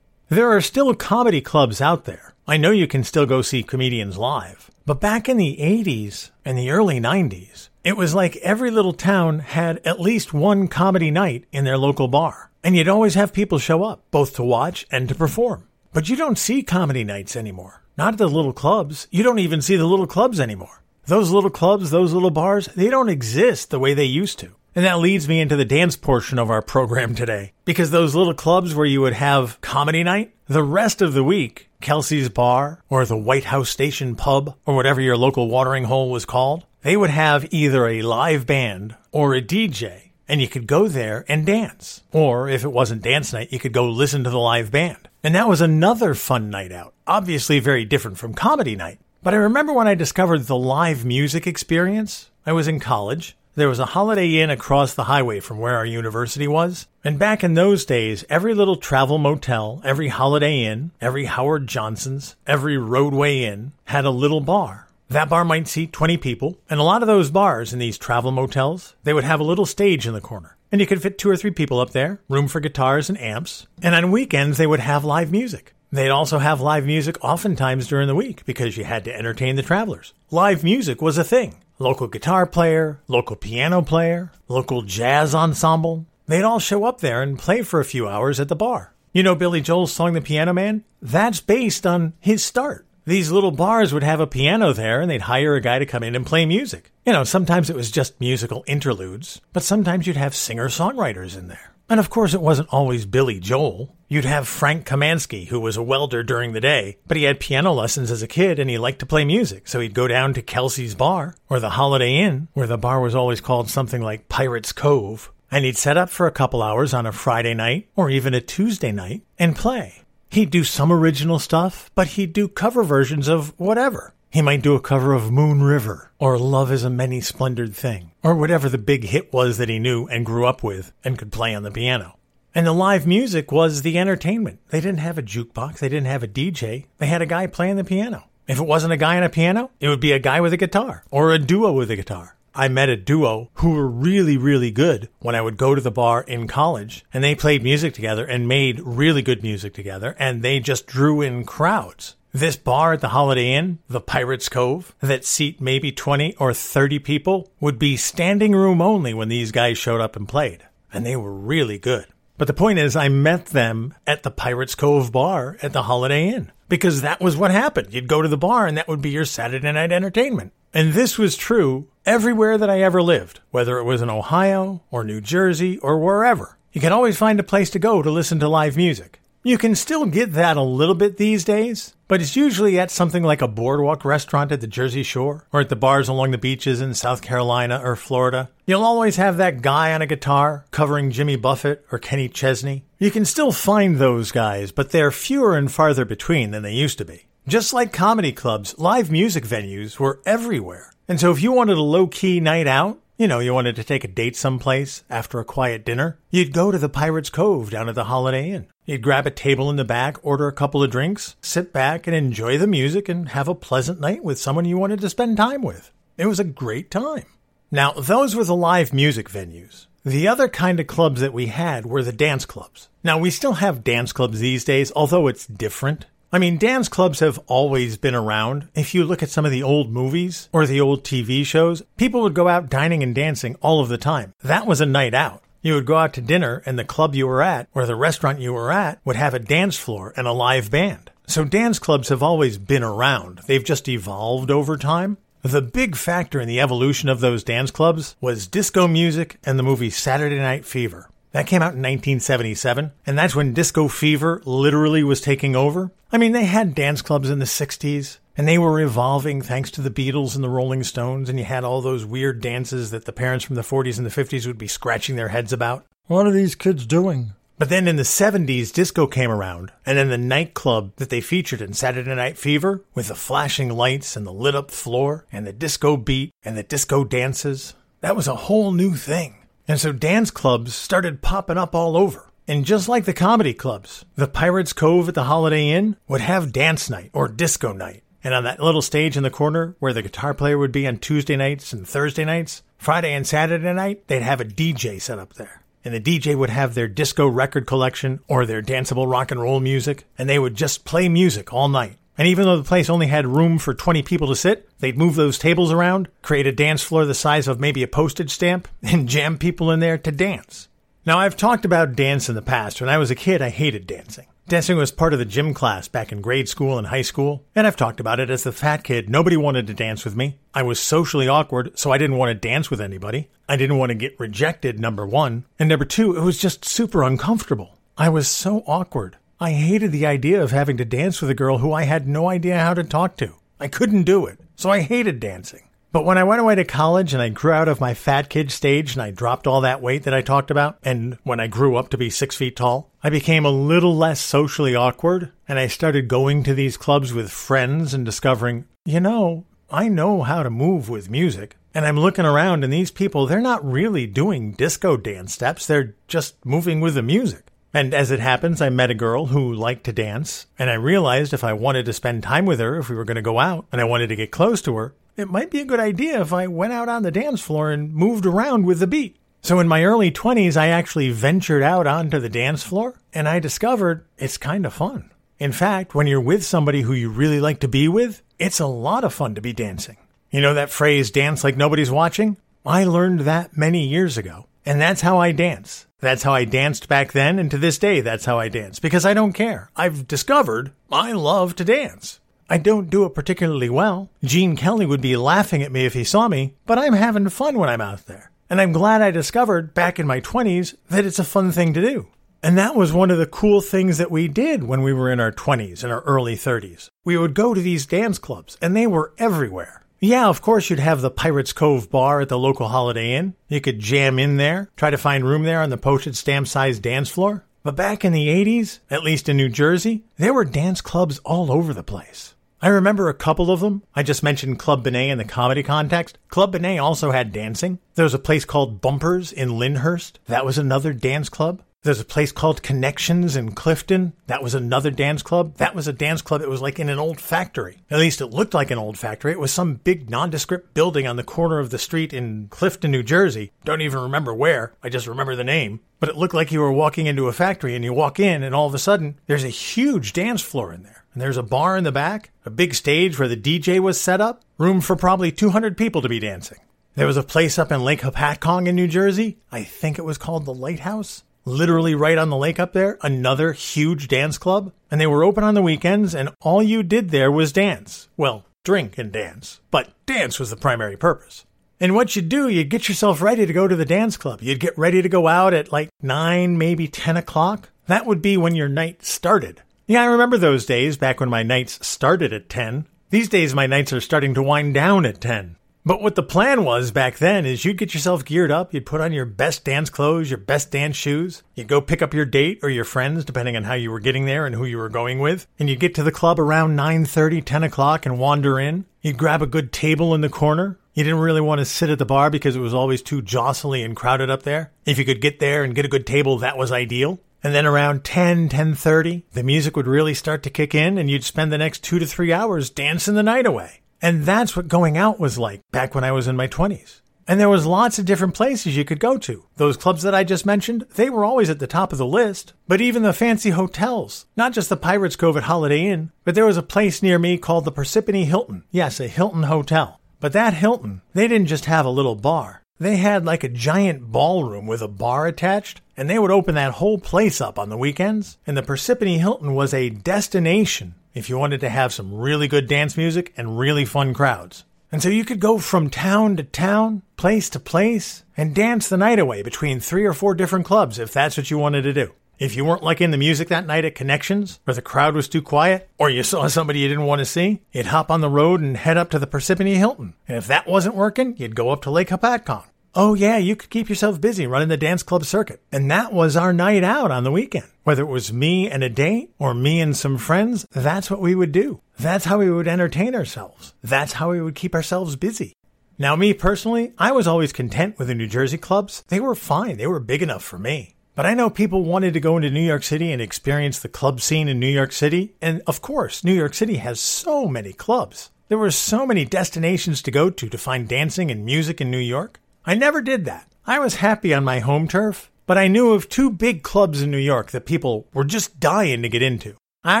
There 0.32 0.50
are 0.56 0.62
still 0.62 0.94
comedy 0.94 1.42
clubs 1.42 1.82
out 1.82 2.06
there. 2.06 2.32
I 2.48 2.56
know 2.56 2.70
you 2.70 2.86
can 2.86 3.04
still 3.04 3.26
go 3.26 3.42
see 3.42 3.62
comedians 3.62 4.16
live. 4.16 4.70
But 4.86 4.98
back 4.98 5.28
in 5.28 5.36
the 5.36 5.58
80s 5.60 6.30
and 6.42 6.56
the 6.56 6.70
early 6.70 6.98
90s, 7.00 7.68
it 7.84 7.98
was 7.98 8.14
like 8.14 8.36
every 8.36 8.70
little 8.70 8.94
town 8.94 9.40
had 9.40 9.82
at 9.84 10.00
least 10.00 10.32
one 10.32 10.68
comedy 10.68 11.10
night 11.10 11.44
in 11.52 11.64
their 11.64 11.76
local 11.76 12.08
bar. 12.08 12.50
And 12.64 12.74
you'd 12.74 12.88
always 12.88 13.12
have 13.12 13.34
people 13.34 13.58
show 13.58 13.84
up, 13.84 14.10
both 14.10 14.34
to 14.36 14.42
watch 14.42 14.86
and 14.90 15.06
to 15.10 15.14
perform. 15.14 15.68
But 15.92 16.08
you 16.08 16.16
don't 16.16 16.38
see 16.38 16.62
comedy 16.62 17.04
nights 17.04 17.36
anymore. 17.36 17.82
Not 17.98 18.14
at 18.14 18.18
the 18.18 18.26
little 18.26 18.54
clubs. 18.54 19.08
You 19.10 19.22
don't 19.22 19.38
even 19.38 19.60
see 19.60 19.76
the 19.76 19.84
little 19.84 20.06
clubs 20.06 20.40
anymore. 20.40 20.82
Those 21.04 21.30
little 21.30 21.50
clubs, 21.50 21.90
those 21.90 22.14
little 22.14 22.30
bars, 22.30 22.70
they 22.74 22.88
don't 22.88 23.10
exist 23.10 23.68
the 23.68 23.78
way 23.78 23.92
they 23.92 24.06
used 24.06 24.38
to. 24.38 24.54
And 24.74 24.84
that 24.84 24.98
leads 24.98 25.28
me 25.28 25.40
into 25.40 25.56
the 25.56 25.64
dance 25.64 25.96
portion 25.96 26.38
of 26.38 26.50
our 26.50 26.62
program 26.62 27.14
today. 27.14 27.52
Because 27.64 27.90
those 27.90 28.14
little 28.14 28.34
clubs 28.34 28.74
where 28.74 28.86
you 28.86 29.00
would 29.02 29.12
have 29.12 29.60
comedy 29.60 30.02
night, 30.02 30.34
the 30.46 30.62
rest 30.62 31.02
of 31.02 31.12
the 31.12 31.24
week, 31.24 31.68
Kelsey's 31.80 32.28
Bar 32.28 32.82
or 32.88 33.04
the 33.04 33.16
White 33.16 33.44
House 33.44 33.68
Station 33.68 34.16
Pub 34.16 34.56
or 34.64 34.74
whatever 34.74 35.00
your 35.00 35.16
local 35.16 35.48
watering 35.48 35.84
hole 35.84 36.10
was 36.10 36.24
called, 36.24 36.64
they 36.82 36.96
would 36.96 37.10
have 37.10 37.52
either 37.52 37.86
a 37.86 38.02
live 38.02 38.46
band 38.46 38.96
or 39.10 39.34
a 39.34 39.42
DJ 39.42 40.12
and 40.28 40.40
you 40.40 40.48
could 40.48 40.66
go 40.66 40.88
there 40.88 41.24
and 41.28 41.44
dance. 41.44 42.02
Or 42.10 42.48
if 42.48 42.64
it 42.64 42.72
wasn't 42.72 43.02
dance 43.02 43.34
night, 43.34 43.52
you 43.52 43.58
could 43.58 43.74
go 43.74 43.88
listen 43.88 44.24
to 44.24 44.30
the 44.30 44.38
live 44.38 44.70
band. 44.70 45.08
And 45.22 45.34
that 45.34 45.48
was 45.48 45.60
another 45.60 46.14
fun 46.14 46.48
night 46.48 46.72
out. 46.72 46.94
Obviously 47.06 47.58
very 47.58 47.84
different 47.84 48.16
from 48.16 48.32
comedy 48.32 48.74
night. 48.74 48.98
But 49.22 49.34
I 49.34 49.36
remember 49.36 49.72
when 49.72 49.86
I 49.86 49.94
discovered 49.94 50.44
the 50.44 50.56
live 50.56 51.04
music 51.04 51.46
experience. 51.46 52.30
I 52.46 52.52
was 52.52 52.66
in 52.66 52.80
college. 52.80 53.36
There 53.54 53.68
was 53.68 53.80
a 53.80 53.84
Holiday 53.84 54.40
Inn 54.40 54.48
across 54.48 54.94
the 54.94 55.04
highway 55.04 55.38
from 55.38 55.58
where 55.58 55.76
our 55.76 55.84
university 55.84 56.48
was. 56.48 56.86
And 57.04 57.18
back 57.18 57.44
in 57.44 57.52
those 57.52 57.84
days, 57.84 58.24
every 58.30 58.54
little 58.54 58.76
travel 58.76 59.18
motel, 59.18 59.82
every 59.84 60.08
Holiday 60.08 60.64
Inn, 60.64 60.92
every 61.02 61.26
Howard 61.26 61.66
Johnson's, 61.66 62.34
every 62.46 62.76
Rodeway 62.76 63.42
Inn 63.42 63.72
had 63.84 64.06
a 64.06 64.10
little 64.10 64.40
bar. 64.40 64.88
That 65.10 65.28
bar 65.28 65.44
might 65.44 65.68
seat 65.68 65.92
20 65.92 66.16
people, 66.16 66.56
and 66.70 66.80
a 66.80 66.82
lot 66.82 67.02
of 67.02 67.08
those 67.08 67.30
bars 67.30 67.74
in 67.74 67.78
these 67.78 67.98
travel 67.98 68.30
motels, 68.30 68.96
they 69.04 69.12
would 69.12 69.24
have 69.24 69.40
a 69.40 69.44
little 69.44 69.66
stage 69.66 70.06
in 70.06 70.14
the 70.14 70.22
corner. 70.22 70.56
And 70.70 70.80
you 70.80 70.86
could 70.86 71.02
fit 71.02 71.18
two 71.18 71.28
or 71.28 71.36
three 71.36 71.50
people 71.50 71.78
up 71.78 71.90
there, 71.90 72.22
room 72.30 72.48
for 72.48 72.58
guitars 72.58 73.10
and 73.10 73.20
amps. 73.20 73.66
And 73.82 73.94
on 73.94 74.10
weekends, 74.10 74.56
they 74.56 74.66
would 74.66 74.80
have 74.80 75.04
live 75.04 75.30
music. 75.30 75.74
They'd 75.92 76.08
also 76.08 76.38
have 76.38 76.62
live 76.62 76.86
music 76.86 77.22
oftentimes 77.22 77.86
during 77.86 78.08
the 78.08 78.14
week 78.14 78.46
because 78.46 78.78
you 78.78 78.84
had 78.84 79.04
to 79.04 79.14
entertain 79.14 79.56
the 79.56 79.62
travelers. 79.62 80.14
Live 80.30 80.64
music 80.64 81.02
was 81.02 81.18
a 81.18 81.24
thing. 81.24 81.56
Local 81.82 82.06
guitar 82.06 82.46
player, 82.46 83.00
local 83.08 83.34
piano 83.34 83.82
player, 83.82 84.30
local 84.46 84.82
jazz 84.82 85.34
ensemble. 85.34 86.06
They'd 86.28 86.44
all 86.44 86.60
show 86.60 86.84
up 86.84 87.00
there 87.00 87.22
and 87.22 87.36
play 87.36 87.62
for 87.62 87.80
a 87.80 87.84
few 87.84 88.06
hours 88.06 88.38
at 88.38 88.46
the 88.46 88.54
bar. 88.54 88.94
You 89.12 89.24
know 89.24 89.34
Billy 89.34 89.60
Joel's 89.60 89.92
song 89.92 90.12
The 90.12 90.20
Piano 90.20 90.52
Man? 90.52 90.84
That's 91.02 91.40
based 91.40 91.84
on 91.84 92.12
his 92.20 92.44
start. 92.44 92.86
These 93.04 93.32
little 93.32 93.50
bars 93.50 93.92
would 93.92 94.04
have 94.04 94.20
a 94.20 94.28
piano 94.28 94.72
there 94.72 95.00
and 95.00 95.10
they'd 95.10 95.22
hire 95.22 95.56
a 95.56 95.60
guy 95.60 95.80
to 95.80 95.84
come 95.84 96.04
in 96.04 96.14
and 96.14 96.24
play 96.24 96.46
music. 96.46 96.92
You 97.04 97.14
know, 97.14 97.24
sometimes 97.24 97.68
it 97.68 97.74
was 97.74 97.90
just 97.90 98.20
musical 98.20 98.62
interludes, 98.68 99.40
but 99.52 99.64
sometimes 99.64 100.06
you'd 100.06 100.14
have 100.14 100.36
singer 100.36 100.68
songwriters 100.68 101.36
in 101.36 101.48
there. 101.48 101.71
And 101.92 102.00
of 102.00 102.08
course, 102.08 102.32
it 102.32 102.40
wasn't 102.40 102.72
always 102.72 103.04
Billy 103.04 103.38
Joel. 103.38 103.94
You'd 104.08 104.24
have 104.24 104.48
Frank 104.48 104.86
Kamansky, 104.86 105.48
who 105.48 105.60
was 105.60 105.76
a 105.76 105.82
welder 105.82 106.22
during 106.22 106.52
the 106.52 106.60
day, 106.60 106.96
but 107.06 107.18
he 107.18 107.24
had 107.24 107.38
piano 107.38 107.74
lessons 107.74 108.10
as 108.10 108.22
a 108.22 108.26
kid 108.26 108.58
and 108.58 108.70
he 108.70 108.78
liked 108.78 109.00
to 109.00 109.06
play 109.06 109.26
music. 109.26 109.68
So 109.68 109.78
he'd 109.78 109.92
go 109.92 110.08
down 110.08 110.32
to 110.32 110.40
Kelsey's 110.40 110.94
Bar 110.94 111.34
or 111.50 111.60
the 111.60 111.68
Holiday 111.68 112.16
Inn, 112.16 112.48
where 112.54 112.66
the 112.66 112.78
bar 112.78 113.02
was 113.02 113.14
always 113.14 113.42
called 113.42 113.68
something 113.68 114.00
like 114.00 114.30
Pirates 114.30 114.72
Cove. 114.72 115.30
And 115.50 115.66
he'd 115.66 115.76
set 115.76 115.98
up 115.98 116.08
for 116.08 116.26
a 116.26 116.32
couple 116.32 116.62
hours 116.62 116.94
on 116.94 117.04
a 117.04 117.12
Friday 117.12 117.52
night 117.52 117.90
or 117.94 118.08
even 118.08 118.32
a 118.32 118.40
Tuesday 118.40 118.90
night 118.90 119.20
and 119.38 119.54
play. 119.54 120.04
He'd 120.30 120.48
do 120.48 120.64
some 120.64 120.90
original 120.90 121.38
stuff, 121.38 121.90
but 121.94 122.06
he'd 122.06 122.32
do 122.32 122.48
cover 122.48 122.84
versions 122.84 123.28
of 123.28 123.52
whatever. 123.60 124.14
He 124.32 124.40
might 124.40 124.62
do 124.62 124.74
a 124.74 124.80
cover 124.80 125.12
of 125.12 125.30
Moon 125.30 125.62
River, 125.62 126.10
or 126.18 126.38
Love 126.38 126.72
is 126.72 126.84
a 126.84 126.88
Many 126.88 127.20
Splendored 127.20 127.76
Thing, 127.76 128.12
or 128.22 128.34
whatever 128.34 128.70
the 128.70 128.78
big 128.78 129.04
hit 129.04 129.30
was 129.30 129.58
that 129.58 129.68
he 129.68 129.78
knew 129.78 130.06
and 130.06 130.24
grew 130.24 130.46
up 130.46 130.62
with 130.62 130.90
and 131.04 131.18
could 131.18 131.30
play 131.30 131.54
on 131.54 131.64
the 131.64 131.70
piano. 131.70 132.16
And 132.54 132.66
the 132.66 132.72
live 132.72 133.06
music 133.06 133.52
was 133.52 133.82
the 133.82 133.98
entertainment. 133.98 134.60
They 134.70 134.80
didn't 134.80 135.00
have 135.00 135.18
a 135.18 135.22
jukebox, 135.22 135.80
they 135.80 135.90
didn't 135.90 136.06
have 136.06 136.22
a 136.22 136.28
DJ, 136.28 136.86
they 136.96 137.08
had 137.08 137.20
a 137.20 137.26
guy 137.26 137.46
playing 137.46 137.76
the 137.76 137.84
piano. 137.84 138.24
If 138.48 138.58
it 138.58 138.66
wasn't 138.66 138.94
a 138.94 138.96
guy 138.96 139.18
on 139.18 139.22
a 139.22 139.28
piano, 139.28 139.70
it 139.80 139.88
would 139.88 140.00
be 140.00 140.12
a 140.12 140.18
guy 140.18 140.40
with 140.40 140.54
a 140.54 140.56
guitar, 140.56 141.04
or 141.10 141.30
a 141.30 141.38
duo 141.38 141.70
with 141.72 141.90
a 141.90 141.96
guitar. 141.96 142.38
I 142.54 142.68
met 142.68 142.88
a 142.88 142.96
duo 142.96 143.50
who 143.56 143.74
were 143.74 143.86
really, 143.86 144.38
really 144.38 144.70
good 144.70 145.10
when 145.18 145.34
I 145.34 145.42
would 145.42 145.58
go 145.58 145.74
to 145.74 145.80
the 145.82 145.90
bar 145.90 146.22
in 146.22 146.48
college 146.48 147.04
and 147.12 147.22
they 147.22 147.34
played 147.34 147.62
music 147.62 147.92
together 147.92 148.24
and 148.24 148.48
made 148.48 148.80
really 148.80 149.20
good 149.20 149.42
music 149.42 149.74
together 149.74 150.16
and 150.18 150.40
they 150.40 150.58
just 150.58 150.86
drew 150.86 151.20
in 151.20 151.44
crowds. 151.44 152.16
This 152.34 152.56
bar 152.56 152.94
at 152.94 153.02
the 153.02 153.10
Holiday 153.10 153.52
Inn, 153.52 153.80
the 153.90 154.00
Pirates 154.00 154.48
Cove, 154.48 154.94
that 155.02 155.26
seat 155.26 155.60
maybe 155.60 155.92
20 155.92 156.34
or 156.36 156.54
30 156.54 156.98
people 157.00 157.52
would 157.60 157.78
be 157.78 157.94
standing 157.98 158.52
room 158.52 158.80
only 158.80 159.12
when 159.12 159.28
these 159.28 159.52
guys 159.52 159.76
showed 159.76 160.00
up 160.00 160.16
and 160.16 160.26
played. 160.26 160.66
And 160.90 161.04
they 161.04 161.14
were 161.14 161.34
really 161.34 161.78
good. 161.78 162.06
But 162.38 162.46
the 162.46 162.54
point 162.54 162.78
is, 162.78 162.96
I 162.96 163.10
met 163.10 163.46
them 163.46 163.92
at 164.06 164.22
the 164.22 164.30
Pirates 164.30 164.74
Cove 164.74 165.12
bar 165.12 165.58
at 165.60 165.74
the 165.74 165.82
Holiday 165.82 166.28
Inn 166.28 166.50
because 166.70 167.02
that 167.02 167.20
was 167.20 167.36
what 167.36 167.50
happened. 167.50 167.92
You'd 167.92 168.08
go 168.08 168.22
to 168.22 168.28
the 168.28 168.38
bar 168.38 168.66
and 168.66 168.78
that 168.78 168.88
would 168.88 169.02
be 169.02 169.10
your 169.10 169.26
Saturday 169.26 169.70
night 169.70 169.92
entertainment. 169.92 170.54
And 170.72 170.94
this 170.94 171.18
was 171.18 171.36
true 171.36 171.88
everywhere 172.06 172.56
that 172.56 172.70
I 172.70 172.80
ever 172.80 173.02
lived, 173.02 173.40
whether 173.50 173.76
it 173.76 173.84
was 173.84 174.00
in 174.00 174.08
Ohio 174.08 174.80
or 174.90 175.04
New 175.04 175.20
Jersey 175.20 175.76
or 175.80 175.98
wherever. 175.98 176.56
You 176.72 176.80
can 176.80 176.92
always 176.92 177.18
find 177.18 177.38
a 177.38 177.42
place 177.44 177.68
to 177.70 177.78
go 177.78 178.00
to 178.00 178.10
listen 178.10 178.40
to 178.40 178.48
live 178.48 178.78
music. 178.78 179.20
You 179.44 179.58
can 179.58 179.74
still 179.74 180.06
get 180.06 180.34
that 180.34 180.56
a 180.56 180.62
little 180.62 180.94
bit 180.94 181.16
these 181.16 181.42
days, 181.44 181.96
but 182.06 182.22
it's 182.22 182.36
usually 182.36 182.78
at 182.78 182.92
something 182.92 183.24
like 183.24 183.42
a 183.42 183.48
boardwalk 183.48 184.04
restaurant 184.04 184.52
at 184.52 184.60
the 184.60 184.68
Jersey 184.68 185.02
Shore 185.02 185.48
or 185.52 185.62
at 185.62 185.68
the 185.68 185.74
bars 185.74 186.08
along 186.08 186.30
the 186.30 186.38
beaches 186.38 186.80
in 186.80 186.94
South 186.94 187.22
Carolina 187.22 187.80
or 187.82 187.96
Florida. 187.96 188.50
You'll 188.66 188.84
always 188.84 189.16
have 189.16 189.38
that 189.38 189.60
guy 189.60 189.94
on 189.94 190.00
a 190.00 190.06
guitar 190.06 190.64
covering 190.70 191.10
Jimmy 191.10 191.34
Buffett 191.34 191.84
or 191.90 191.98
Kenny 191.98 192.28
Chesney. 192.28 192.84
You 193.00 193.10
can 193.10 193.24
still 193.24 193.50
find 193.50 193.96
those 193.96 194.30
guys, 194.30 194.70
but 194.70 194.90
they're 194.90 195.10
fewer 195.10 195.56
and 195.56 195.72
farther 195.72 196.04
between 196.04 196.52
than 196.52 196.62
they 196.62 196.74
used 196.74 196.98
to 196.98 197.04
be. 197.04 197.26
Just 197.48 197.72
like 197.72 197.92
comedy 197.92 198.30
clubs, 198.30 198.78
live 198.78 199.10
music 199.10 199.42
venues 199.42 199.98
were 199.98 200.20
everywhere. 200.24 200.92
And 201.08 201.18
so 201.18 201.32
if 201.32 201.42
you 201.42 201.50
wanted 201.50 201.78
a 201.78 201.82
low 201.82 202.06
key 202.06 202.38
night 202.38 202.68
out, 202.68 203.00
you 203.22 203.28
know, 203.28 203.38
you 203.38 203.54
wanted 203.54 203.76
to 203.76 203.84
take 203.84 204.02
a 204.02 204.08
date 204.08 204.34
someplace 204.34 205.04
after 205.08 205.38
a 205.38 205.44
quiet 205.44 205.84
dinner, 205.84 206.18
you'd 206.30 206.52
go 206.52 206.72
to 206.72 206.78
the 206.78 206.88
Pirates 206.88 207.30
Cove 207.30 207.70
down 207.70 207.88
at 207.88 207.94
the 207.94 208.06
Holiday 208.06 208.50
Inn. 208.50 208.66
You'd 208.84 209.02
grab 209.02 209.28
a 209.28 209.30
table 209.30 209.70
in 209.70 209.76
the 209.76 209.84
back, 209.84 210.16
order 210.24 210.48
a 210.48 210.52
couple 210.52 210.82
of 210.82 210.90
drinks, 210.90 211.36
sit 211.40 211.72
back 211.72 212.08
and 212.08 212.16
enjoy 212.16 212.58
the 212.58 212.66
music 212.66 213.08
and 213.08 213.28
have 213.28 213.46
a 213.46 213.54
pleasant 213.54 214.00
night 214.00 214.24
with 214.24 214.40
someone 214.40 214.64
you 214.64 214.76
wanted 214.76 215.00
to 215.02 215.08
spend 215.08 215.36
time 215.36 215.62
with. 215.62 215.92
It 216.18 216.26
was 216.26 216.40
a 216.40 216.44
great 216.44 216.90
time. 216.90 217.26
Now, 217.70 217.92
those 217.92 218.34
were 218.34 218.42
the 218.42 218.56
live 218.56 218.92
music 218.92 219.28
venues. 219.28 219.86
The 220.04 220.26
other 220.26 220.48
kind 220.48 220.80
of 220.80 220.88
clubs 220.88 221.20
that 221.20 221.32
we 221.32 221.46
had 221.46 221.86
were 221.86 222.02
the 222.02 222.10
dance 222.10 222.44
clubs. 222.44 222.88
Now, 223.04 223.18
we 223.18 223.30
still 223.30 223.52
have 223.52 223.84
dance 223.84 224.12
clubs 224.12 224.40
these 224.40 224.64
days, 224.64 224.90
although 224.96 225.28
it's 225.28 225.46
different. 225.46 226.06
I 226.34 226.38
mean, 226.38 226.56
dance 226.56 226.88
clubs 226.88 227.20
have 227.20 227.38
always 227.46 227.98
been 227.98 228.14
around. 228.14 228.68
If 228.74 228.94
you 228.94 229.04
look 229.04 229.22
at 229.22 229.28
some 229.28 229.44
of 229.44 229.50
the 229.50 229.62
old 229.62 229.90
movies 229.90 230.48
or 230.50 230.66
the 230.66 230.80
old 230.80 231.04
TV 231.04 231.44
shows, 231.44 231.82
people 231.98 232.22
would 232.22 232.32
go 232.32 232.48
out 232.48 232.70
dining 232.70 233.02
and 233.02 233.14
dancing 233.14 233.54
all 233.56 233.80
of 233.80 233.90
the 233.90 233.98
time. 233.98 234.32
That 234.42 234.66
was 234.66 234.80
a 234.80 234.86
night 234.86 235.12
out. 235.12 235.42
You 235.60 235.74
would 235.74 235.84
go 235.84 235.98
out 235.98 236.14
to 236.14 236.22
dinner, 236.22 236.62
and 236.64 236.78
the 236.78 236.86
club 236.86 237.14
you 237.14 237.26
were 237.26 237.42
at, 237.42 237.68
or 237.74 237.84
the 237.84 237.94
restaurant 237.94 238.40
you 238.40 238.54
were 238.54 238.72
at, 238.72 238.98
would 239.04 239.16
have 239.16 239.34
a 239.34 239.38
dance 239.38 239.76
floor 239.76 240.14
and 240.16 240.26
a 240.26 240.32
live 240.32 240.70
band. 240.70 241.10
So 241.26 241.44
dance 241.44 241.78
clubs 241.78 242.08
have 242.08 242.22
always 242.22 242.56
been 242.56 242.82
around. 242.82 243.42
They've 243.46 243.62
just 243.62 243.86
evolved 243.86 244.50
over 244.50 244.78
time. 244.78 245.18
The 245.42 245.60
big 245.60 245.96
factor 245.96 246.40
in 246.40 246.48
the 246.48 246.60
evolution 246.60 247.10
of 247.10 247.20
those 247.20 247.44
dance 247.44 247.70
clubs 247.70 248.16
was 248.22 248.46
disco 248.46 248.88
music 248.88 249.38
and 249.44 249.58
the 249.58 249.62
movie 249.62 249.90
Saturday 249.90 250.38
Night 250.38 250.64
Fever. 250.64 251.10
That 251.32 251.46
came 251.46 251.62
out 251.62 251.74
in 251.74 251.80
1977, 251.80 252.92
and 253.06 253.18
that's 253.18 253.34
when 253.34 253.54
disco 253.54 253.88
fever 253.88 254.42
literally 254.44 255.02
was 255.02 255.20
taking 255.20 255.56
over. 255.56 255.90
I 256.12 256.18
mean, 256.18 256.32
they 256.32 256.44
had 256.44 256.74
dance 256.74 257.00
clubs 257.00 257.30
in 257.30 257.38
the 257.38 257.46
60s, 257.46 258.18
and 258.36 258.46
they 258.46 258.58
were 258.58 258.80
evolving 258.80 259.40
thanks 259.40 259.70
to 259.72 259.80
the 259.80 259.90
Beatles 259.90 260.34
and 260.34 260.44
the 260.44 260.50
Rolling 260.50 260.82
Stones, 260.82 261.30
and 261.30 261.38
you 261.38 261.46
had 261.46 261.64
all 261.64 261.80
those 261.80 262.04
weird 262.04 262.42
dances 262.42 262.90
that 262.90 263.06
the 263.06 263.12
parents 263.12 263.44
from 263.44 263.56
the 263.56 263.62
40s 263.62 263.96
and 263.96 264.06
the 264.06 264.10
50s 264.10 264.46
would 264.46 264.58
be 264.58 264.68
scratching 264.68 265.16
their 265.16 265.28
heads 265.28 265.52
about. 265.52 265.86
What 266.06 266.26
are 266.26 266.32
these 266.32 266.54
kids 266.54 266.84
doing? 266.84 267.32
But 267.58 267.68
then 267.68 267.86
in 267.86 267.96
the 267.96 268.02
70s, 268.02 268.72
disco 268.72 269.06
came 269.06 269.30
around, 269.30 269.72
and 269.86 269.96
then 269.96 270.08
the 270.08 270.18
nightclub 270.18 270.92
that 270.96 271.10
they 271.10 271.20
featured 271.20 271.62
in 271.62 271.72
Saturday 271.72 272.14
Night 272.14 272.36
Fever, 272.36 272.82
with 272.94 273.08
the 273.08 273.14
flashing 273.14 273.70
lights 273.70 274.16
and 274.16 274.26
the 274.26 274.32
lit 274.32 274.54
up 274.54 274.70
floor, 274.70 275.26
and 275.30 275.46
the 275.46 275.52
disco 275.52 275.96
beat 275.96 276.32
and 276.44 276.58
the 276.58 276.62
disco 276.62 277.04
dances, 277.04 277.74
that 278.00 278.16
was 278.16 278.26
a 278.28 278.34
whole 278.34 278.72
new 278.72 278.94
thing. 278.94 279.36
And 279.66 279.80
so 279.80 279.92
dance 279.92 280.30
clubs 280.30 280.74
started 280.74 281.22
popping 281.22 281.58
up 281.58 281.74
all 281.74 281.96
over. 281.96 282.30
And 282.48 282.64
just 282.64 282.88
like 282.88 283.04
the 283.04 283.12
comedy 283.12 283.54
clubs, 283.54 284.04
the 284.16 284.26
Pirates 284.26 284.72
Cove 284.72 285.08
at 285.08 285.14
the 285.14 285.24
Holiday 285.24 285.70
Inn 285.70 285.96
would 286.08 286.20
have 286.20 286.52
dance 286.52 286.90
night 286.90 287.10
or 287.12 287.28
disco 287.28 287.72
night. 287.72 288.02
And 288.24 288.34
on 288.34 288.44
that 288.44 288.60
little 288.60 288.82
stage 288.82 289.16
in 289.16 289.22
the 289.22 289.30
corner 289.30 289.76
where 289.78 289.92
the 289.92 290.02
guitar 290.02 290.34
player 290.34 290.58
would 290.58 290.72
be 290.72 290.86
on 290.86 290.98
Tuesday 290.98 291.36
nights 291.36 291.72
and 291.72 291.86
Thursday 291.86 292.24
nights, 292.24 292.62
Friday 292.78 293.12
and 293.12 293.26
Saturday 293.26 293.72
night, 293.72 294.06
they'd 294.08 294.22
have 294.22 294.40
a 294.40 294.44
DJ 294.44 295.00
set 295.00 295.18
up 295.18 295.34
there 295.34 295.62
and 295.84 295.94
the 295.94 296.00
DJ 296.00 296.36
would 296.36 296.50
have 296.50 296.74
their 296.74 296.88
disco 296.88 297.26
record 297.26 297.66
collection 297.66 298.20
or 298.28 298.46
their 298.46 298.62
danceable 298.62 299.10
rock 299.10 299.30
and 299.30 299.40
roll 299.40 299.60
music, 299.60 300.04
and 300.16 300.28
they 300.28 300.38
would 300.38 300.54
just 300.54 300.84
play 300.84 301.08
music 301.08 301.52
all 301.52 301.68
night. 301.68 301.96
And 302.18 302.28
even 302.28 302.44
though 302.44 302.56
the 302.56 302.64
place 302.64 302.90
only 302.90 303.06
had 303.06 303.26
room 303.26 303.58
for 303.58 303.74
20 303.74 304.02
people 304.02 304.28
to 304.28 304.36
sit, 304.36 304.68
they'd 304.80 304.98
move 304.98 305.14
those 305.14 305.38
tables 305.38 305.72
around, 305.72 306.08
create 306.20 306.46
a 306.46 306.52
dance 306.52 306.82
floor 306.82 307.04
the 307.04 307.14
size 307.14 307.48
of 307.48 307.60
maybe 307.60 307.82
a 307.82 307.88
postage 307.88 308.30
stamp, 308.30 308.68
and 308.82 309.08
jam 309.08 309.38
people 309.38 309.70
in 309.70 309.80
there 309.80 309.98
to 309.98 310.12
dance. 310.12 310.68
Now, 311.04 311.18
I've 311.18 311.36
talked 311.36 311.64
about 311.64 311.96
dance 311.96 312.28
in 312.28 312.36
the 312.36 312.42
past. 312.42 312.80
When 312.80 312.90
I 312.90 312.98
was 312.98 313.10
a 313.10 313.16
kid, 313.16 313.42
I 313.42 313.48
hated 313.48 313.86
dancing. 313.86 314.26
Dancing 314.48 314.76
was 314.76 314.92
part 314.92 315.12
of 315.12 315.18
the 315.18 315.24
gym 315.24 315.54
class 315.54 315.88
back 315.88 316.12
in 316.12 316.20
grade 316.20 316.48
school 316.48 316.76
and 316.76 316.88
high 316.88 317.02
school, 317.02 317.44
and 317.54 317.66
I've 317.66 317.76
talked 317.76 318.00
about 318.00 318.20
it 318.20 318.28
as 318.28 318.42
the 318.42 318.52
fat 318.52 318.84
kid. 318.84 319.08
Nobody 319.08 319.36
wanted 319.36 319.66
to 319.66 319.74
dance 319.74 320.04
with 320.04 320.14
me. 320.14 320.38
I 320.52 320.62
was 320.62 320.78
socially 320.78 321.26
awkward, 321.26 321.78
so 321.78 321.90
I 321.90 321.98
didn't 321.98 322.18
want 322.18 322.30
to 322.30 322.48
dance 322.48 322.70
with 322.70 322.80
anybody. 322.80 323.30
I 323.48 323.56
didn't 323.56 323.78
want 323.78 323.90
to 323.90 323.94
get 323.94 324.18
rejected, 324.20 324.78
number 324.78 325.06
one. 325.06 325.44
And 325.58 325.68
number 325.68 325.84
two, 325.84 326.16
it 326.16 326.22
was 326.22 326.38
just 326.38 326.64
super 326.64 327.02
uncomfortable. 327.02 327.78
I 327.96 328.08
was 328.08 328.28
so 328.28 328.62
awkward. 328.66 329.16
I 329.42 329.50
hated 329.50 329.90
the 329.90 330.06
idea 330.06 330.40
of 330.40 330.52
having 330.52 330.76
to 330.76 330.84
dance 330.84 331.20
with 331.20 331.28
a 331.28 331.34
girl 331.34 331.58
who 331.58 331.72
I 331.72 331.82
had 331.82 332.06
no 332.06 332.28
idea 332.28 332.60
how 332.60 332.74
to 332.74 332.84
talk 332.84 333.16
to. 333.16 333.34
I 333.58 333.66
couldn't 333.66 334.04
do 334.04 334.24
it, 334.24 334.38
so 334.54 334.70
I 334.70 334.82
hated 334.82 335.18
dancing. 335.18 335.62
But 335.90 336.04
when 336.04 336.16
I 336.16 336.22
went 336.22 336.40
away 336.40 336.54
to 336.54 336.64
college 336.64 337.12
and 337.12 337.20
I 337.20 337.28
grew 337.28 337.50
out 337.50 337.66
of 337.66 337.80
my 337.80 337.92
fat 337.92 338.30
kid 338.30 338.52
stage 338.52 338.92
and 338.92 339.02
I 339.02 339.10
dropped 339.10 339.48
all 339.48 339.60
that 339.62 339.82
weight 339.82 340.04
that 340.04 340.14
I 340.14 340.22
talked 340.22 340.52
about, 340.52 340.78
and 340.84 341.18
when 341.24 341.40
I 341.40 341.48
grew 341.48 341.74
up 341.74 341.88
to 341.88 341.98
be 341.98 342.08
six 342.08 342.36
feet 342.36 342.54
tall, 342.54 342.92
I 343.02 343.10
became 343.10 343.44
a 343.44 343.50
little 343.50 343.96
less 343.96 344.20
socially 344.20 344.76
awkward 344.76 345.32
and 345.48 345.58
I 345.58 345.66
started 345.66 346.06
going 346.06 346.44
to 346.44 346.54
these 346.54 346.76
clubs 346.76 347.12
with 347.12 347.32
friends 347.32 347.92
and 347.92 348.04
discovering, 348.04 348.66
you 348.84 349.00
know, 349.00 349.44
I 349.68 349.88
know 349.88 350.22
how 350.22 350.44
to 350.44 350.50
move 350.50 350.88
with 350.88 351.10
music. 351.10 351.56
And 351.74 351.84
I'm 351.84 351.98
looking 351.98 352.26
around 352.26 352.62
and 352.62 352.72
these 352.72 352.92
people, 352.92 353.26
they're 353.26 353.40
not 353.40 353.68
really 353.68 354.06
doing 354.06 354.52
disco 354.52 354.96
dance 354.96 355.34
steps. 355.34 355.66
They're 355.66 355.96
just 356.06 356.36
moving 356.46 356.80
with 356.80 356.94
the 356.94 357.02
music. 357.02 357.46
And 357.74 357.94
as 357.94 358.10
it 358.10 358.20
happens, 358.20 358.60
I 358.60 358.68
met 358.68 358.90
a 358.90 358.94
girl 358.94 359.26
who 359.26 359.52
liked 359.52 359.84
to 359.84 359.92
dance, 359.92 360.46
and 360.58 360.68
I 360.68 360.74
realized 360.74 361.32
if 361.32 361.42
I 361.42 361.54
wanted 361.54 361.86
to 361.86 361.92
spend 361.92 362.22
time 362.22 362.44
with 362.44 362.60
her, 362.60 362.78
if 362.78 362.90
we 362.90 362.96
were 362.96 363.04
going 363.04 363.16
to 363.16 363.22
go 363.22 363.38
out, 363.38 363.66
and 363.72 363.80
I 363.80 363.84
wanted 363.84 364.08
to 364.08 364.16
get 364.16 364.30
close 364.30 364.60
to 364.62 364.76
her, 364.76 364.94
it 365.16 365.30
might 365.30 365.50
be 365.50 365.60
a 365.60 365.66
good 365.66 365.80
idea 365.80 366.20
if 366.20 366.32
I 366.32 366.46
went 366.46 366.72
out 366.72 366.88
on 366.88 367.02
the 367.02 367.10
dance 367.10 367.40
floor 367.40 367.70
and 367.70 367.94
moved 367.94 368.26
around 368.26 368.64
with 368.64 368.78
the 368.78 368.86
beat. 368.86 369.16
So 369.42 369.58
in 369.58 369.68
my 369.68 369.84
early 369.84 370.10
20s, 370.10 370.56
I 370.56 370.68
actually 370.68 371.10
ventured 371.10 371.62
out 371.62 371.86
onto 371.86 372.20
the 372.20 372.28
dance 372.28 372.62
floor 372.62 372.98
and 373.12 373.28
I 373.28 373.40
discovered 373.40 374.06
it's 374.16 374.38
kind 374.38 374.64
of 374.64 374.72
fun. 374.72 375.10
In 375.38 375.50
fact, 375.50 375.94
when 375.94 376.06
you're 376.06 376.20
with 376.20 376.44
somebody 376.44 376.82
who 376.82 376.92
you 376.92 377.10
really 377.10 377.40
like 377.40 377.58
to 377.60 377.68
be 377.68 377.88
with, 377.88 378.22
it's 378.38 378.60
a 378.60 378.66
lot 378.66 379.02
of 379.02 379.12
fun 379.12 379.34
to 379.34 379.40
be 379.40 379.52
dancing. 379.52 379.96
You 380.30 380.40
know 380.40 380.54
that 380.54 380.70
phrase, 380.70 381.10
dance 381.10 381.42
like 381.42 381.56
nobody's 381.56 381.90
watching? 381.90 382.36
I 382.64 382.84
learned 382.84 383.20
that 383.22 383.56
many 383.56 383.86
years 383.86 384.16
ago. 384.16 384.46
And 384.64 384.80
that's 384.80 385.00
how 385.00 385.18
I 385.18 385.32
dance. 385.32 385.86
That's 386.02 386.24
how 386.24 386.34
I 386.34 386.44
danced 386.44 386.88
back 386.88 387.12
then, 387.12 387.38
and 387.38 387.48
to 387.52 387.58
this 387.58 387.78
day, 387.78 388.00
that's 388.00 388.24
how 388.24 388.36
I 388.36 388.48
dance. 388.48 388.80
Because 388.80 389.06
I 389.06 389.14
don't 389.14 389.32
care. 389.32 389.70
I've 389.76 390.08
discovered 390.08 390.72
I 390.90 391.12
love 391.12 391.54
to 391.56 391.64
dance. 391.64 392.18
I 392.50 392.58
don't 392.58 392.90
do 392.90 393.04
it 393.04 393.14
particularly 393.14 393.70
well. 393.70 394.10
Gene 394.24 394.56
Kelly 394.56 394.84
would 394.84 395.00
be 395.00 395.16
laughing 395.16 395.62
at 395.62 395.70
me 395.70 395.86
if 395.86 395.94
he 395.94 396.02
saw 396.02 396.26
me, 396.26 396.56
but 396.66 396.76
I'm 396.76 396.94
having 396.94 397.28
fun 397.28 397.56
when 397.56 397.68
I'm 397.68 397.80
out 397.80 398.06
there. 398.06 398.32
And 398.50 398.60
I'm 398.60 398.72
glad 398.72 399.00
I 399.00 399.12
discovered 399.12 399.74
back 399.74 400.00
in 400.00 400.08
my 400.08 400.20
20s 400.20 400.74
that 400.90 401.06
it's 401.06 401.20
a 401.20 401.24
fun 401.24 401.52
thing 401.52 401.72
to 401.74 401.80
do. 401.80 402.08
And 402.42 402.58
that 402.58 402.74
was 402.74 402.92
one 402.92 403.12
of 403.12 403.18
the 403.18 403.26
cool 403.26 403.60
things 403.60 403.98
that 403.98 404.10
we 404.10 404.26
did 404.26 404.64
when 404.64 404.82
we 404.82 404.92
were 404.92 405.08
in 405.08 405.20
our 405.20 405.30
20s 405.30 405.84
and 405.84 405.92
our 405.92 406.00
early 406.00 406.34
30s. 406.34 406.88
We 407.04 407.16
would 407.16 407.34
go 407.34 407.54
to 407.54 407.60
these 407.60 407.86
dance 407.86 408.18
clubs, 408.18 408.58
and 408.60 408.74
they 408.74 408.88
were 408.88 409.14
everywhere. 409.18 409.81
Yeah, 410.04 410.26
of 410.26 410.42
course, 410.42 410.68
you'd 410.68 410.80
have 410.80 411.00
the 411.00 411.12
Pirates 411.12 411.52
Cove 411.52 411.88
bar 411.88 412.20
at 412.20 412.28
the 412.28 412.36
local 412.36 412.66
Holiday 412.66 413.14
Inn. 413.14 413.36
You 413.46 413.60
could 413.60 413.78
jam 413.78 414.18
in 414.18 414.36
there, 414.36 414.68
try 414.74 414.90
to 414.90 414.98
find 414.98 415.24
room 415.24 415.44
there 415.44 415.62
on 415.62 415.70
the 415.70 415.76
postage 415.76 416.16
stamp 416.16 416.48
sized 416.48 416.82
dance 416.82 417.08
floor. 417.08 417.44
But 417.62 417.76
back 417.76 418.04
in 418.04 418.12
the 418.12 418.26
80s, 418.26 418.80
at 418.90 419.04
least 419.04 419.28
in 419.28 419.36
New 419.36 419.48
Jersey, 419.48 420.02
there 420.16 420.34
were 420.34 420.44
dance 420.44 420.80
clubs 420.80 421.20
all 421.20 421.52
over 421.52 421.72
the 421.72 421.84
place. 421.84 422.34
I 422.60 422.66
remember 422.66 423.08
a 423.08 423.14
couple 423.14 423.52
of 423.52 423.60
them. 423.60 423.84
I 423.94 424.02
just 424.02 424.24
mentioned 424.24 424.58
Club 424.58 424.82
Bene 424.82 425.08
in 425.08 425.18
the 425.18 425.24
comedy 425.24 425.62
context. 425.62 426.18
Club 426.26 426.50
Bene 426.50 426.80
also 426.80 427.12
had 427.12 427.32
dancing. 427.32 427.78
There 427.94 428.04
was 428.04 428.14
a 428.14 428.18
place 428.18 428.44
called 428.44 428.80
Bumpers 428.80 429.30
in 429.30 429.50
Lyndhurst. 429.50 430.18
That 430.26 430.44
was 430.44 430.58
another 430.58 430.92
dance 430.92 431.28
club. 431.28 431.62
There's 431.84 431.98
a 431.98 432.04
place 432.04 432.30
called 432.30 432.62
Connections 432.62 433.34
in 433.34 433.56
Clifton. 433.56 434.12
That 434.28 434.40
was 434.40 434.54
another 434.54 434.92
dance 434.92 435.20
club. 435.20 435.56
That 435.56 435.74
was 435.74 435.88
a 435.88 435.92
dance 435.92 436.22
club. 436.22 436.40
It 436.40 436.48
was 436.48 436.62
like 436.62 436.78
in 436.78 436.88
an 436.88 437.00
old 437.00 437.20
factory. 437.20 437.78
At 437.90 437.98
least 437.98 438.20
it 438.20 438.26
looked 438.26 438.54
like 438.54 438.70
an 438.70 438.78
old 438.78 438.96
factory. 438.96 439.32
It 439.32 439.40
was 439.40 439.50
some 439.50 439.80
big 439.82 440.08
nondescript 440.08 440.74
building 440.74 441.08
on 441.08 441.16
the 441.16 441.24
corner 441.24 441.58
of 441.58 441.70
the 441.70 441.80
street 441.80 442.12
in 442.12 442.46
Clifton, 442.50 442.92
New 442.92 443.02
Jersey. 443.02 443.50
Don't 443.64 443.80
even 443.80 443.98
remember 443.98 444.32
where. 444.32 444.74
I 444.80 444.90
just 444.90 445.08
remember 445.08 445.34
the 445.34 445.42
name. 445.42 445.80
But 445.98 446.08
it 446.08 446.16
looked 446.16 446.34
like 446.34 446.52
you 446.52 446.60
were 446.60 446.70
walking 446.70 447.06
into 447.06 447.26
a 447.26 447.32
factory 447.32 447.74
and 447.74 447.84
you 447.84 447.92
walk 447.92 448.20
in 448.20 448.44
and 448.44 448.54
all 448.54 448.68
of 448.68 448.74
a 448.74 448.78
sudden 448.78 449.18
there's 449.26 449.42
a 449.42 449.48
huge 449.48 450.12
dance 450.12 450.40
floor 450.40 450.72
in 450.72 450.84
there. 450.84 451.04
And 451.12 451.20
there's 451.20 451.36
a 451.36 451.42
bar 451.42 451.76
in 451.76 451.82
the 451.82 451.90
back, 451.90 452.30
a 452.46 452.50
big 452.50 452.74
stage 452.74 453.18
where 453.18 453.26
the 453.26 453.36
DJ 453.36 453.80
was 453.80 454.00
set 454.00 454.20
up, 454.20 454.44
room 454.56 454.80
for 454.80 454.94
probably 454.94 455.32
200 455.32 455.76
people 455.76 456.00
to 456.00 456.08
be 456.08 456.20
dancing. 456.20 456.58
There 456.94 457.08
was 457.08 457.16
a 457.16 457.24
place 457.24 457.58
up 457.58 457.72
in 457.72 457.82
Lake 457.82 458.02
Hopatcong 458.02 458.68
in 458.68 458.76
New 458.76 458.86
Jersey. 458.86 459.38
I 459.50 459.64
think 459.64 459.98
it 459.98 460.04
was 460.04 460.16
called 460.16 460.44
the 460.44 460.54
Lighthouse. 460.54 461.24
Literally 461.44 461.94
right 461.94 462.18
on 462.18 462.30
the 462.30 462.36
lake 462.36 462.60
up 462.60 462.72
there, 462.72 462.98
another 463.02 463.52
huge 463.52 464.06
dance 464.08 464.38
club. 464.38 464.72
And 464.90 465.00
they 465.00 465.06
were 465.06 465.24
open 465.24 465.42
on 465.42 465.54
the 465.54 465.62
weekends, 465.62 466.14
and 466.14 466.30
all 466.40 466.62
you 466.62 466.82
did 466.82 467.10
there 467.10 467.32
was 467.32 467.52
dance. 467.52 468.08
Well, 468.16 468.44
drink 468.64 468.96
and 468.98 469.10
dance. 469.10 469.60
But 469.70 469.92
dance 470.06 470.38
was 470.38 470.50
the 470.50 470.56
primary 470.56 470.96
purpose. 470.96 471.44
And 471.80 471.96
what 471.96 472.14
you'd 472.14 472.28
do, 472.28 472.48
you'd 472.48 472.68
get 472.68 472.88
yourself 472.88 473.20
ready 473.20 473.44
to 473.44 473.52
go 473.52 473.66
to 473.66 473.74
the 473.74 473.84
dance 473.84 474.16
club. 474.16 474.40
You'd 474.40 474.60
get 474.60 474.78
ready 474.78 475.02
to 475.02 475.08
go 475.08 475.26
out 475.26 475.52
at 475.52 475.72
like 475.72 475.88
9, 476.00 476.56
maybe 476.56 476.86
10 476.86 477.16
o'clock. 477.16 477.70
That 477.86 478.06
would 478.06 478.22
be 478.22 478.36
when 478.36 478.54
your 478.54 478.68
night 478.68 479.04
started. 479.04 479.62
Yeah, 479.88 480.02
I 480.02 480.06
remember 480.06 480.38
those 480.38 480.64
days 480.64 480.96
back 480.96 481.18
when 481.18 481.28
my 481.28 481.42
nights 481.42 481.84
started 481.84 482.32
at 482.32 482.48
10. 482.48 482.86
These 483.10 483.28
days, 483.28 483.52
my 483.52 483.66
nights 483.66 483.92
are 483.92 484.00
starting 484.00 484.32
to 484.34 484.42
wind 484.42 484.74
down 484.74 485.04
at 485.04 485.20
10. 485.20 485.56
But 485.84 486.00
what 486.00 486.14
the 486.14 486.22
plan 486.22 486.62
was 486.62 486.92
back 486.92 487.18
then 487.18 487.44
is 487.44 487.64
you'd 487.64 487.76
get 487.76 487.92
yourself 487.92 488.24
geared 488.24 488.52
up, 488.52 488.72
you'd 488.72 488.86
put 488.86 489.00
on 489.00 489.12
your 489.12 489.24
best 489.24 489.64
dance 489.64 489.90
clothes, 489.90 490.30
your 490.30 490.38
best 490.38 490.70
dance 490.70 490.94
shoes, 490.94 491.42
you'd 491.56 491.66
go 491.66 491.80
pick 491.80 492.00
up 492.00 492.14
your 492.14 492.24
date 492.24 492.60
or 492.62 492.70
your 492.70 492.84
friends, 492.84 493.24
depending 493.24 493.56
on 493.56 493.64
how 493.64 493.74
you 493.74 493.90
were 493.90 493.98
getting 493.98 494.24
there 494.24 494.46
and 494.46 494.54
who 494.54 494.64
you 494.64 494.78
were 494.78 494.88
going 494.88 495.18
with, 495.18 495.48
and 495.58 495.68
you'd 495.68 495.80
get 495.80 495.92
to 495.96 496.04
the 496.04 496.12
club 496.12 496.38
around 496.38 496.78
9.30, 496.78 497.44
10 497.44 497.64
o'clock 497.64 498.06
and 498.06 498.20
wander 498.20 498.60
in. 498.60 498.84
You'd 499.00 499.18
grab 499.18 499.42
a 499.42 499.46
good 499.46 499.72
table 499.72 500.14
in 500.14 500.20
the 500.20 500.28
corner. 500.28 500.78
You 500.94 501.02
didn't 501.02 501.18
really 501.18 501.40
want 501.40 501.58
to 501.58 501.64
sit 501.64 501.90
at 501.90 501.98
the 501.98 502.06
bar 502.06 502.30
because 502.30 502.54
it 502.54 502.60
was 502.60 502.74
always 502.74 503.02
too 503.02 503.20
jostly 503.20 503.82
and 503.82 503.96
crowded 503.96 504.30
up 504.30 504.44
there. 504.44 504.70
If 504.86 504.98
you 504.98 505.04
could 505.04 505.20
get 505.20 505.40
there 505.40 505.64
and 505.64 505.74
get 505.74 505.84
a 505.84 505.88
good 505.88 506.06
table, 506.06 506.38
that 506.38 506.56
was 506.56 506.70
ideal. 506.70 507.18
And 507.42 507.52
then 507.52 507.66
around 507.66 508.04
10, 508.04 508.50
10.30, 508.50 509.24
the 509.32 509.42
music 509.42 509.74
would 509.74 509.88
really 509.88 510.14
start 510.14 510.44
to 510.44 510.50
kick 510.50 510.76
in 510.76 510.96
and 510.96 511.10
you'd 511.10 511.24
spend 511.24 511.52
the 511.52 511.58
next 511.58 511.82
two 511.82 511.98
to 511.98 512.06
three 512.06 512.32
hours 512.32 512.70
dancing 512.70 513.16
the 513.16 513.24
night 513.24 513.46
away. 513.46 513.81
And 514.02 514.24
that's 514.24 514.56
what 514.56 514.66
going 514.66 514.98
out 514.98 515.20
was 515.20 515.38
like 515.38 515.60
back 515.70 515.94
when 515.94 516.02
I 516.02 516.10
was 516.10 516.26
in 516.26 516.36
my 516.36 516.48
20s. 516.48 517.00
And 517.28 517.38
there 517.38 517.48
was 517.48 517.64
lots 517.64 518.00
of 518.00 518.04
different 518.04 518.34
places 518.34 518.76
you 518.76 518.84
could 518.84 518.98
go 518.98 519.16
to. 519.16 519.46
Those 519.56 519.76
clubs 519.76 520.02
that 520.02 520.14
I 520.14 520.24
just 520.24 520.44
mentioned, 520.44 520.86
they 520.96 521.08
were 521.08 521.24
always 521.24 521.48
at 521.48 521.60
the 521.60 521.68
top 521.68 521.92
of 521.92 521.98
the 521.98 522.04
list. 522.04 522.52
But 522.66 522.80
even 522.80 523.04
the 523.04 523.12
fancy 523.12 523.50
hotels, 523.50 524.26
not 524.36 524.52
just 524.52 524.68
the 524.68 524.76
Pirates 524.76 525.14
Cove 525.14 525.36
at 525.36 525.44
Holiday 525.44 525.86
Inn, 525.86 526.10
but 526.24 526.34
there 526.34 526.46
was 526.46 526.56
a 526.56 526.64
place 526.64 527.00
near 527.00 527.20
me 527.20 527.38
called 527.38 527.64
the 527.64 527.70
Parsippany 527.70 528.24
Hilton. 528.24 528.64
Yes, 528.72 528.98
a 528.98 529.06
Hilton 529.06 529.44
Hotel. 529.44 530.00
But 530.18 530.32
that 530.32 530.54
Hilton, 530.54 531.02
they 531.14 531.28
didn't 531.28 531.46
just 531.46 531.66
have 531.66 531.86
a 531.86 531.90
little 531.90 532.16
bar. 532.16 532.62
they 532.78 532.96
had 532.96 533.24
like 533.24 533.44
a 533.44 533.48
giant 533.48 534.10
ballroom 534.10 534.66
with 534.66 534.82
a 534.82 534.88
bar 534.88 535.28
attached, 535.28 535.80
and 535.96 536.10
they 536.10 536.18
would 536.18 536.32
open 536.32 536.56
that 536.56 536.74
whole 536.74 536.98
place 536.98 537.40
up 537.40 537.56
on 537.56 537.68
the 537.68 537.76
weekends. 537.78 538.38
And 538.44 538.56
the 538.56 538.62
Parsippany 538.62 539.18
Hilton 539.18 539.54
was 539.54 539.72
a 539.72 539.90
destination 539.90 540.96
if 541.14 541.28
you 541.28 541.38
wanted 541.38 541.60
to 541.60 541.68
have 541.68 541.92
some 541.92 542.14
really 542.14 542.48
good 542.48 542.66
dance 542.66 542.96
music 542.96 543.32
and 543.36 543.58
really 543.58 543.84
fun 543.84 544.14
crowds. 544.14 544.64
And 544.90 545.02
so 545.02 545.08
you 545.08 545.24
could 545.24 545.40
go 545.40 545.58
from 545.58 545.88
town 545.88 546.36
to 546.36 546.42
town, 546.42 547.02
place 547.16 547.48
to 547.50 547.60
place, 547.60 548.24
and 548.36 548.54
dance 548.54 548.88
the 548.88 548.98
night 548.98 549.18
away 549.18 549.42
between 549.42 549.80
three 549.80 550.04
or 550.04 550.12
four 550.12 550.34
different 550.34 550.66
clubs 550.66 550.98
if 550.98 551.12
that's 551.12 551.36
what 551.36 551.50
you 551.50 551.56
wanted 551.58 551.82
to 551.82 551.94
do. 551.94 552.12
If 552.38 552.56
you 552.56 552.64
weren't 552.64 552.82
liking 552.82 553.10
the 553.10 553.18
music 553.18 553.48
that 553.48 553.66
night 553.66 553.84
at 553.84 553.94
Connections, 553.94 554.58
or 554.66 554.74
the 554.74 554.82
crowd 554.82 555.14
was 555.14 555.28
too 555.28 555.42
quiet, 555.42 555.88
or 555.96 556.10
you 556.10 556.22
saw 556.22 556.48
somebody 556.48 556.80
you 556.80 556.88
didn't 556.88 557.06
want 557.06 557.20
to 557.20 557.24
see, 557.24 557.62
you'd 557.72 557.86
hop 557.86 558.10
on 558.10 558.20
the 558.20 558.28
road 558.28 558.60
and 558.60 558.76
head 558.76 558.96
up 558.96 559.10
to 559.10 559.18
the 559.18 559.26
Parsippany 559.26 559.76
Hilton. 559.76 560.14
And 560.26 560.36
if 560.36 560.46
that 560.48 560.66
wasn't 560.66 560.96
working, 560.96 561.36
you'd 561.36 561.54
go 561.54 561.70
up 561.70 561.82
to 561.82 561.90
Lake 561.90 562.08
Hopatcong. 562.08 562.64
Oh 562.94 563.14
yeah, 563.14 563.38
you 563.38 563.56
could 563.56 563.70
keep 563.70 563.88
yourself 563.88 564.20
busy 564.20 564.46
running 564.46 564.68
the 564.68 564.76
dance 564.76 565.02
club 565.02 565.24
circuit. 565.24 565.62
And 565.72 565.90
that 565.90 566.12
was 566.12 566.36
our 566.36 566.52
night 566.52 566.84
out 566.84 567.10
on 567.10 567.24
the 567.24 567.30
weekend. 567.30 567.64
Whether 567.84 568.02
it 568.02 568.06
was 568.06 568.34
me 568.34 568.70
and 568.70 568.84
a 568.84 568.90
date 568.90 569.32
or 569.38 569.54
me 569.54 569.80
and 569.80 569.96
some 569.96 570.18
friends, 570.18 570.66
that's 570.72 571.10
what 571.10 571.20
we 571.20 571.34
would 571.34 571.52
do. 571.52 571.80
That's 571.98 572.26
how 572.26 572.38
we 572.38 572.50
would 572.50 572.68
entertain 572.68 573.14
ourselves. 573.14 573.72
That's 573.82 574.14
how 574.14 574.30
we 574.30 574.42
would 574.42 574.54
keep 574.54 574.74
ourselves 574.74 575.16
busy. 575.16 575.54
Now, 575.98 576.16
me 576.16 576.34
personally, 576.34 576.92
I 576.98 577.12
was 577.12 577.26
always 577.26 577.52
content 577.52 577.98
with 577.98 578.08
the 578.08 578.14
New 578.14 578.26
Jersey 578.26 578.58
clubs. 578.58 579.04
They 579.08 579.20
were 579.20 579.34
fine. 579.34 579.78
They 579.78 579.86
were 579.86 580.00
big 580.00 580.22
enough 580.22 580.44
for 580.44 580.58
me. 580.58 580.94
But 581.14 581.26
I 581.26 581.34
know 581.34 581.48
people 581.48 581.84
wanted 581.84 582.12
to 582.14 582.20
go 582.20 582.36
into 582.36 582.50
New 582.50 582.60
York 582.60 582.82
City 582.82 583.10
and 583.10 583.22
experience 583.22 583.78
the 583.78 583.88
club 583.88 584.20
scene 584.20 584.48
in 584.48 584.60
New 584.60 584.66
York 584.66 584.92
City. 584.92 585.34
And 585.40 585.62
of 585.66 585.80
course, 585.80 586.24
New 586.24 586.32
York 586.32 586.52
City 586.52 586.76
has 586.76 587.00
so 587.00 587.46
many 587.48 587.72
clubs. 587.72 588.30
There 588.48 588.58
were 588.58 588.70
so 588.70 589.06
many 589.06 589.24
destinations 589.24 590.02
to 590.02 590.10
go 590.10 590.28
to 590.28 590.48
to 590.48 590.58
find 590.58 590.86
dancing 590.86 591.30
and 591.30 591.44
music 591.44 591.80
in 591.80 591.90
New 591.90 591.96
York. 591.96 592.38
I 592.64 592.76
never 592.76 593.02
did 593.02 593.24
that. 593.24 593.48
I 593.66 593.80
was 593.80 593.96
happy 593.96 594.32
on 594.32 594.44
my 594.44 594.60
home 594.60 594.86
turf, 594.86 595.32
but 595.46 595.58
I 595.58 595.66
knew 595.66 595.92
of 595.92 596.08
two 596.08 596.30
big 596.30 596.62
clubs 596.62 597.02
in 597.02 597.10
New 597.10 597.18
York 597.18 597.50
that 597.50 597.66
people 597.66 598.06
were 598.14 598.24
just 598.24 598.60
dying 598.60 599.02
to 599.02 599.08
get 599.08 599.20
into. 599.20 599.56
I 599.82 600.00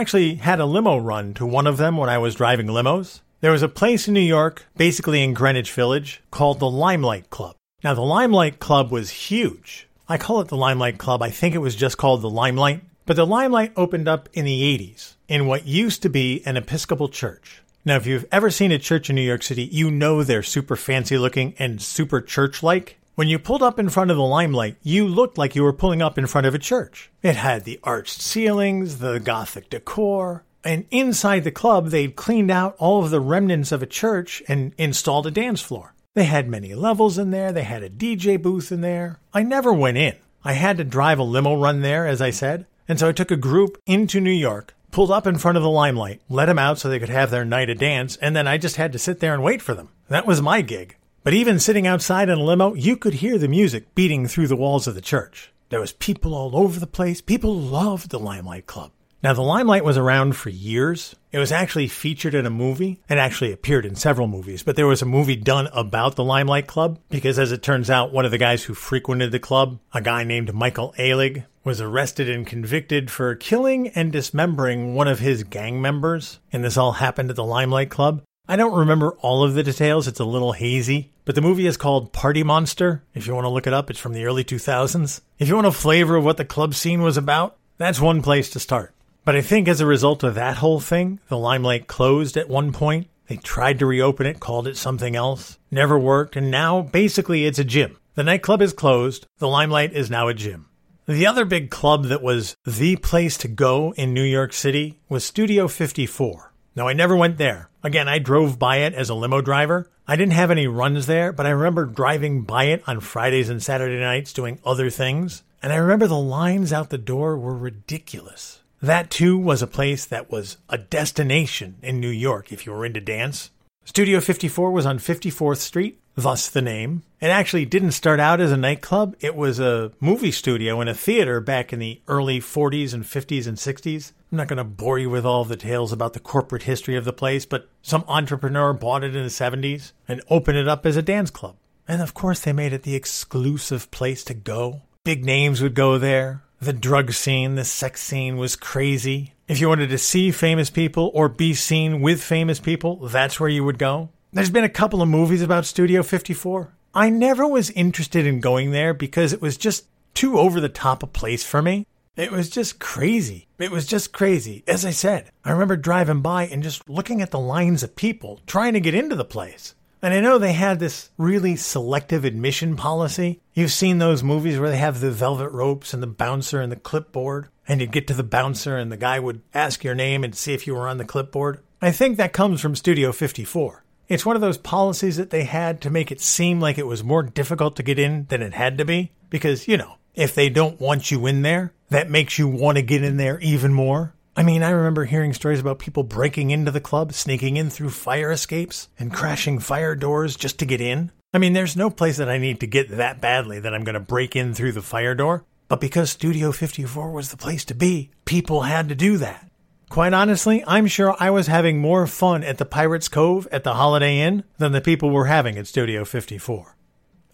actually 0.00 0.36
had 0.36 0.60
a 0.60 0.64
limo 0.64 0.96
run 0.96 1.34
to 1.34 1.44
one 1.44 1.66
of 1.66 1.76
them 1.76 1.96
when 1.96 2.08
I 2.08 2.18
was 2.18 2.36
driving 2.36 2.68
limos. 2.68 3.20
There 3.40 3.50
was 3.50 3.62
a 3.62 3.68
place 3.68 4.06
in 4.06 4.14
New 4.14 4.20
York, 4.20 4.66
basically 4.76 5.24
in 5.24 5.34
Greenwich 5.34 5.72
Village, 5.72 6.22
called 6.30 6.60
the 6.60 6.70
Limelight 6.70 7.30
Club. 7.30 7.56
Now, 7.82 7.94
the 7.94 8.02
Limelight 8.02 8.60
Club 8.60 8.92
was 8.92 9.10
huge. 9.10 9.88
I 10.08 10.16
call 10.16 10.40
it 10.40 10.46
the 10.46 10.56
Limelight 10.56 10.98
Club. 10.98 11.20
I 11.20 11.30
think 11.30 11.56
it 11.56 11.58
was 11.58 11.74
just 11.74 11.98
called 11.98 12.22
the 12.22 12.30
Limelight. 12.30 12.82
But 13.06 13.16
the 13.16 13.26
Limelight 13.26 13.72
opened 13.76 14.06
up 14.06 14.28
in 14.32 14.44
the 14.44 14.78
80s 14.78 15.14
in 15.26 15.46
what 15.46 15.66
used 15.66 16.02
to 16.02 16.08
be 16.08 16.42
an 16.46 16.56
Episcopal 16.56 17.08
church. 17.08 17.60
Now, 17.84 17.96
if 17.96 18.06
you've 18.06 18.26
ever 18.30 18.48
seen 18.48 18.70
a 18.70 18.78
church 18.78 19.10
in 19.10 19.16
New 19.16 19.22
York 19.22 19.42
City, 19.42 19.64
you 19.64 19.90
know 19.90 20.22
they're 20.22 20.44
super 20.44 20.76
fancy 20.76 21.18
looking 21.18 21.54
and 21.58 21.82
super 21.82 22.20
church 22.20 22.62
like. 22.62 22.98
When 23.16 23.26
you 23.26 23.40
pulled 23.40 23.62
up 23.62 23.76
in 23.76 23.88
front 23.88 24.12
of 24.12 24.16
the 24.16 24.22
limelight, 24.22 24.76
you 24.84 25.04
looked 25.04 25.36
like 25.36 25.56
you 25.56 25.64
were 25.64 25.72
pulling 25.72 26.00
up 26.00 26.16
in 26.16 26.28
front 26.28 26.46
of 26.46 26.54
a 26.54 26.60
church. 26.60 27.10
It 27.24 27.34
had 27.34 27.64
the 27.64 27.80
arched 27.82 28.22
ceilings, 28.22 28.98
the 28.98 29.18
Gothic 29.18 29.68
decor, 29.68 30.44
and 30.62 30.86
inside 30.92 31.42
the 31.42 31.50
club, 31.50 31.88
they'd 31.88 32.14
cleaned 32.14 32.52
out 32.52 32.76
all 32.78 33.02
of 33.02 33.10
the 33.10 33.20
remnants 33.20 33.72
of 33.72 33.82
a 33.82 33.86
church 33.86 34.44
and 34.46 34.72
installed 34.78 35.26
a 35.26 35.32
dance 35.32 35.60
floor. 35.60 35.92
They 36.14 36.24
had 36.24 36.48
many 36.48 36.76
levels 36.76 37.18
in 37.18 37.32
there, 37.32 37.50
they 37.50 37.64
had 37.64 37.82
a 37.82 37.90
DJ 37.90 38.40
booth 38.40 38.70
in 38.70 38.80
there. 38.80 39.18
I 39.34 39.42
never 39.42 39.72
went 39.72 39.98
in. 39.98 40.14
I 40.44 40.52
had 40.52 40.76
to 40.76 40.84
drive 40.84 41.18
a 41.18 41.24
limo 41.24 41.60
run 41.60 41.82
there, 41.82 42.06
as 42.06 42.22
I 42.22 42.30
said, 42.30 42.66
and 42.86 43.00
so 43.00 43.08
I 43.08 43.12
took 43.12 43.32
a 43.32 43.36
group 43.36 43.76
into 43.86 44.20
New 44.20 44.30
York 44.30 44.74
pulled 44.92 45.10
up 45.10 45.26
in 45.26 45.38
front 45.38 45.56
of 45.56 45.64
the 45.64 45.70
limelight, 45.70 46.20
let 46.28 46.46
them 46.46 46.58
out 46.58 46.78
so 46.78 46.88
they 46.88 47.00
could 47.00 47.08
have 47.08 47.30
their 47.30 47.44
night 47.44 47.70
of 47.70 47.78
dance, 47.78 48.16
and 48.18 48.36
then 48.36 48.46
I 48.46 48.58
just 48.58 48.76
had 48.76 48.92
to 48.92 48.98
sit 48.98 49.18
there 49.18 49.34
and 49.34 49.42
wait 49.42 49.60
for 49.60 49.74
them. 49.74 49.88
That 50.08 50.26
was 50.26 50.40
my 50.40 50.60
gig. 50.60 50.96
But 51.24 51.34
even 51.34 51.58
sitting 51.58 51.86
outside 51.86 52.28
in 52.28 52.38
a 52.38 52.42
limo, 52.42 52.74
you 52.74 52.96
could 52.96 53.14
hear 53.14 53.38
the 53.38 53.48
music 53.48 53.94
beating 53.94 54.28
through 54.28 54.48
the 54.48 54.56
walls 54.56 54.86
of 54.86 54.94
the 54.94 55.00
church. 55.00 55.52
There 55.70 55.80
was 55.80 55.92
people 55.92 56.34
all 56.34 56.56
over 56.56 56.78
the 56.78 56.86
place. 56.86 57.20
People 57.20 57.54
loved 57.54 58.10
the 58.10 58.18
Limelight 58.18 58.66
Club. 58.66 58.90
Now, 59.22 59.32
the 59.32 59.40
Limelight 59.40 59.84
was 59.84 59.96
around 59.96 60.34
for 60.34 60.50
years. 60.50 61.14
It 61.30 61.38
was 61.38 61.52
actually 61.52 61.86
featured 61.86 62.34
in 62.34 62.44
a 62.44 62.50
movie 62.50 63.00
and 63.08 63.20
actually 63.20 63.52
appeared 63.52 63.86
in 63.86 63.94
several 63.94 64.26
movies, 64.26 64.64
but 64.64 64.74
there 64.74 64.86
was 64.86 65.00
a 65.00 65.06
movie 65.06 65.36
done 65.36 65.68
about 65.72 66.16
the 66.16 66.24
Limelight 66.24 66.66
Club 66.66 66.98
because, 67.08 67.38
as 67.38 67.52
it 67.52 67.62
turns 67.62 67.88
out, 67.88 68.12
one 68.12 68.24
of 68.24 68.32
the 68.32 68.38
guys 68.38 68.64
who 68.64 68.74
frequented 68.74 69.30
the 69.30 69.38
club, 69.38 69.78
a 69.94 70.02
guy 70.02 70.24
named 70.24 70.52
Michael 70.52 70.92
Alig, 70.98 71.44
was 71.64 71.80
arrested 71.80 72.28
and 72.28 72.46
convicted 72.46 73.10
for 73.10 73.34
killing 73.34 73.88
and 73.88 74.12
dismembering 74.12 74.94
one 74.94 75.08
of 75.08 75.20
his 75.20 75.44
gang 75.44 75.80
members. 75.80 76.40
And 76.52 76.64
this 76.64 76.76
all 76.76 76.92
happened 76.92 77.30
at 77.30 77.36
the 77.36 77.44
Limelight 77.44 77.90
Club. 77.90 78.22
I 78.48 78.56
don't 78.56 78.76
remember 78.76 79.12
all 79.20 79.44
of 79.44 79.54
the 79.54 79.62
details, 79.62 80.08
it's 80.08 80.18
a 80.18 80.24
little 80.24 80.52
hazy, 80.52 81.12
but 81.24 81.36
the 81.36 81.40
movie 81.40 81.66
is 81.66 81.76
called 81.76 82.12
Party 82.12 82.42
Monster. 82.42 83.04
If 83.14 83.26
you 83.26 83.34
want 83.34 83.44
to 83.44 83.50
look 83.50 83.68
it 83.68 83.72
up, 83.72 83.88
it's 83.88 84.00
from 84.00 84.14
the 84.14 84.24
early 84.24 84.42
2000s. 84.42 85.20
If 85.38 85.48
you 85.48 85.54
want 85.54 85.68
a 85.68 85.72
flavor 85.72 86.16
of 86.16 86.24
what 86.24 86.38
the 86.38 86.44
club 86.44 86.74
scene 86.74 87.02
was 87.02 87.16
about, 87.16 87.56
that's 87.78 88.00
one 88.00 88.20
place 88.20 88.50
to 88.50 88.60
start. 88.60 88.94
But 89.24 89.36
I 89.36 89.42
think 89.42 89.68
as 89.68 89.80
a 89.80 89.86
result 89.86 90.24
of 90.24 90.34
that 90.34 90.56
whole 90.56 90.80
thing, 90.80 91.20
the 91.28 91.38
Limelight 91.38 91.86
closed 91.86 92.36
at 92.36 92.48
one 92.48 92.72
point. 92.72 93.06
They 93.28 93.36
tried 93.36 93.78
to 93.78 93.86
reopen 93.86 94.26
it, 94.26 94.40
called 94.40 94.66
it 94.66 94.76
something 94.76 95.14
else, 95.14 95.56
never 95.70 95.96
worked, 95.96 96.34
and 96.34 96.50
now 96.50 96.82
basically 96.82 97.46
it's 97.46 97.60
a 97.60 97.64
gym. 97.64 97.96
The 98.16 98.24
nightclub 98.24 98.60
is 98.60 98.72
closed, 98.72 99.26
the 99.38 99.48
Limelight 99.48 99.92
is 99.92 100.10
now 100.10 100.26
a 100.26 100.34
gym. 100.34 100.66
The 101.12 101.26
other 101.26 101.44
big 101.44 101.68
club 101.68 102.06
that 102.06 102.22
was 102.22 102.56
the 102.64 102.96
place 102.96 103.36
to 103.36 103.46
go 103.46 103.92
in 103.98 104.14
New 104.14 104.22
York 104.22 104.54
City 104.54 104.98
was 105.10 105.22
Studio 105.22 105.68
54. 105.68 106.54
Now, 106.74 106.88
I 106.88 106.94
never 106.94 107.14
went 107.14 107.36
there. 107.36 107.68
Again, 107.82 108.08
I 108.08 108.18
drove 108.18 108.58
by 108.58 108.78
it 108.78 108.94
as 108.94 109.10
a 109.10 109.14
limo 109.14 109.42
driver. 109.42 109.90
I 110.08 110.16
didn't 110.16 110.32
have 110.32 110.50
any 110.50 110.66
runs 110.66 111.04
there, 111.04 111.30
but 111.30 111.44
I 111.44 111.50
remember 111.50 111.84
driving 111.84 112.44
by 112.44 112.64
it 112.64 112.82
on 112.86 113.00
Fridays 113.00 113.50
and 113.50 113.62
Saturday 113.62 114.00
nights 114.00 114.32
doing 114.32 114.58
other 114.64 114.88
things. 114.88 115.42
And 115.62 115.70
I 115.70 115.76
remember 115.76 116.06
the 116.06 116.16
lines 116.16 116.72
out 116.72 116.88
the 116.88 116.96
door 116.96 117.36
were 117.36 117.58
ridiculous. 117.58 118.62
That 118.80 119.10
too 119.10 119.36
was 119.36 119.60
a 119.60 119.66
place 119.66 120.06
that 120.06 120.30
was 120.30 120.56
a 120.70 120.78
destination 120.78 121.76
in 121.82 122.00
New 122.00 122.08
York 122.08 122.50
if 122.52 122.64
you 122.64 122.72
were 122.72 122.86
into 122.86 123.02
dance. 123.02 123.50
Studio 123.84 124.20
54 124.20 124.70
was 124.70 124.86
on 124.86 124.98
54th 124.98 125.58
Street, 125.58 125.98
thus 126.14 126.48
the 126.48 126.62
name. 126.62 127.02
It 127.20 127.26
actually 127.26 127.64
didn't 127.64 127.92
start 127.92 128.20
out 128.20 128.40
as 128.40 128.52
a 128.52 128.56
nightclub. 128.56 129.16
It 129.20 129.34
was 129.34 129.58
a 129.58 129.90
movie 129.98 130.30
studio 130.30 130.80
and 130.80 130.88
a 130.88 130.94
theater 130.94 131.40
back 131.40 131.72
in 131.72 131.80
the 131.80 132.00
early 132.06 132.38
40s 132.38 132.94
and 132.94 133.02
50s 133.02 133.46
and 133.48 133.56
60s. 133.56 134.12
I'm 134.30 134.38
not 134.38 134.46
going 134.46 134.58
to 134.58 134.64
bore 134.64 135.00
you 135.00 135.10
with 135.10 135.26
all 135.26 135.44
the 135.44 135.56
tales 135.56 135.92
about 135.92 136.12
the 136.12 136.20
corporate 136.20 136.62
history 136.62 136.96
of 136.96 137.04
the 137.04 137.12
place, 137.12 137.44
but 137.44 137.68
some 137.82 138.04
entrepreneur 138.06 138.72
bought 138.72 139.02
it 139.02 139.16
in 139.16 139.24
the 139.24 139.28
70s 139.28 139.92
and 140.06 140.22
opened 140.30 140.58
it 140.58 140.68
up 140.68 140.86
as 140.86 140.96
a 140.96 141.02
dance 141.02 141.30
club. 141.30 141.56
And 141.88 142.00
of 142.00 142.14
course, 142.14 142.40
they 142.40 142.52
made 142.52 142.72
it 142.72 142.84
the 142.84 142.94
exclusive 142.94 143.90
place 143.90 144.22
to 144.24 144.34
go. 144.34 144.82
Big 145.04 145.24
names 145.24 145.60
would 145.60 145.74
go 145.74 145.98
there. 145.98 146.44
The 146.62 146.72
drug 146.72 147.10
scene, 147.10 147.56
the 147.56 147.64
sex 147.64 148.00
scene 148.00 148.36
was 148.36 148.54
crazy. 148.54 149.32
If 149.48 149.60
you 149.60 149.68
wanted 149.68 149.88
to 149.88 149.98
see 149.98 150.30
famous 150.30 150.70
people 150.70 151.10
or 151.12 151.28
be 151.28 151.54
seen 151.54 152.00
with 152.00 152.22
famous 152.22 152.60
people, 152.60 153.08
that's 153.08 153.40
where 153.40 153.48
you 153.48 153.64
would 153.64 153.80
go. 153.80 154.10
There's 154.32 154.48
been 154.48 154.62
a 154.62 154.68
couple 154.68 155.02
of 155.02 155.08
movies 155.08 155.42
about 155.42 155.66
Studio 155.66 156.04
54. 156.04 156.72
I 156.94 157.10
never 157.10 157.48
was 157.48 157.70
interested 157.70 158.26
in 158.26 158.38
going 158.38 158.70
there 158.70 158.94
because 158.94 159.32
it 159.32 159.42
was 159.42 159.56
just 159.56 159.86
too 160.14 160.38
over 160.38 160.60
the 160.60 160.68
top 160.68 161.02
a 161.02 161.08
place 161.08 161.44
for 161.44 161.62
me. 161.62 161.84
It 162.14 162.30
was 162.30 162.48
just 162.48 162.78
crazy. 162.78 163.48
It 163.58 163.72
was 163.72 163.84
just 163.84 164.12
crazy. 164.12 164.62
As 164.68 164.84
I 164.84 164.90
said, 164.90 165.32
I 165.44 165.50
remember 165.50 165.76
driving 165.76 166.20
by 166.20 166.46
and 166.46 166.62
just 166.62 166.88
looking 166.88 167.20
at 167.22 167.32
the 167.32 167.40
lines 167.40 167.82
of 167.82 167.96
people 167.96 168.40
trying 168.46 168.74
to 168.74 168.80
get 168.80 168.94
into 168.94 169.16
the 169.16 169.24
place. 169.24 169.74
And 170.02 170.12
I 170.12 170.20
know 170.20 170.36
they 170.36 170.52
had 170.52 170.80
this 170.80 171.10
really 171.16 171.54
selective 171.54 172.24
admission 172.24 172.74
policy. 172.74 173.40
You've 173.54 173.70
seen 173.70 173.98
those 173.98 174.24
movies 174.24 174.58
where 174.58 174.68
they 174.68 174.78
have 174.78 175.00
the 175.00 175.12
velvet 175.12 175.50
ropes 175.50 175.94
and 175.94 176.02
the 176.02 176.08
bouncer 176.08 176.60
and 176.60 176.72
the 176.72 176.76
clipboard, 176.76 177.48
and 177.68 177.80
you'd 177.80 177.92
get 177.92 178.08
to 178.08 178.14
the 178.14 178.24
bouncer 178.24 178.76
and 178.76 178.90
the 178.90 178.96
guy 178.96 179.20
would 179.20 179.42
ask 179.54 179.84
your 179.84 179.94
name 179.94 180.24
and 180.24 180.34
see 180.34 180.54
if 180.54 180.66
you 180.66 180.74
were 180.74 180.88
on 180.88 180.98
the 180.98 181.04
clipboard. 181.04 181.60
I 181.80 181.92
think 181.92 182.16
that 182.16 182.32
comes 182.32 182.60
from 182.60 182.74
Studio 182.74 183.12
54. 183.12 183.84
It's 184.08 184.26
one 184.26 184.34
of 184.34 184.42
those 184.42 184.58
policies 184.58 185.16
that 185.18 185.30
they 185.30 185.44
had 185.44 185.80
to 185.82 185.90
make 185.90 186.10
it 186.10 186.20
seem 186.20 186.60
like 186.60 186.78
it 186.78 186.86
was 186.86 187.04
more 187.04 187.22
difficult 187.22 187.76
to 187.76 187.84
get 187.84 187.98
in 187.98 188.26
than 188.28 188.42
it 188.42 188.54
had 188.54 188.78
to 188.78 188.84
be. 188.84 189.12
Because, 189.30 189.68
you 189.68 189.76
know, 189.76 189.94
if 190.14 190.34
they 190.34 190.50
don't 190.50 190.80
want 190.80 191.10
you 191.10 191.26
in 191.26 191.42
there, 191.42 191.72
that 191.90 192.10
makes 192.10 192.38
you 192.38 192.48
want 192.48 192.76
to 192.76 192.82
get 192.82 193.04
in 193.04 193.16
there 193.16 193.38
even 193.40 193.72
more. 193.72 194.14
I 194.34 194.42
mean, 194.42 194.62
I 194.62 194.70
remember 194.70 195.04
hearing 195.04 195.34
stories 195.34 195.60
about 195.60 195.78
people 195.78 196.04
breaking 196.04 196.52
into 196.52 196.70
the 196.70 196.80
club, 196.80 197.12
sneaking 197.12 197.58
in 197.58 197.68
through 197.68 197.90
fire 197.90 198.32
escapes, 198.32 198.88
and 198.98 199.12
crashing 199.12 199.58
fire 199.58 199.94
doors 199.94 200.36
just 200.36 200.58
to 200.60 200.66
get 200.66 200.80
in. 200.80 201.12
I 201.34 201.38
mean, 201.38 201.52
there's 201.52 201.76
no 201.76 201.90
place 201.90 202.16
that 202.16 202.30
I 202.30 202.38
need 202.38 202.60
to 202.60 202.66
get 202.66 202.88
that 202.96 203.20
badly 203.20 203.60
that 203.60 203.74
I'm 203.74 203.84
going 203.84 203.94
to 203.94 204.00
break 204.00 204.34
in 204.34 204.54
through 204.54 204.72
the 204.72 204.80
fire 204.80 205.14
door. 205.14 205.44
But 205.68 205.80
because 205.80 206.10
Studio 206.10 206.50
54 206.50 207.10
was 207.10 207.30
the 207.30 207.36
place 207.36 207.66
to 207.66 207.74
be, 207.74 208.10
people 208.24 208.62
had 208.62 208.88
to 208.88 208.94
do 208.94 209.18
that. 209.18 209.50
Quite 209.90 210.14
honestly, 210.14 210.64
I'm 210.66 210.86
sure 210.86 211.14
I 211.20 211.28
was 211.28 211.48
having 211.48 211.78
more 211.78 212.06
fun 212.06 212.42
at 212.42 212.56
the 212.56 212.64
Pirates 212.64 213.08
Cove 213.08 213.46
at 213.52 213.64
the 213.64 213.74
Holiday 213.74 214.20
Inn 214.20 214.44
than 214.56 214.72
the 214.72 214.80
people 214.80 215.10
were 215.10 215.26
having 215.26 215.58
at 215.58 215.66
Studio 215.66 216.06
54. 216.06 216.74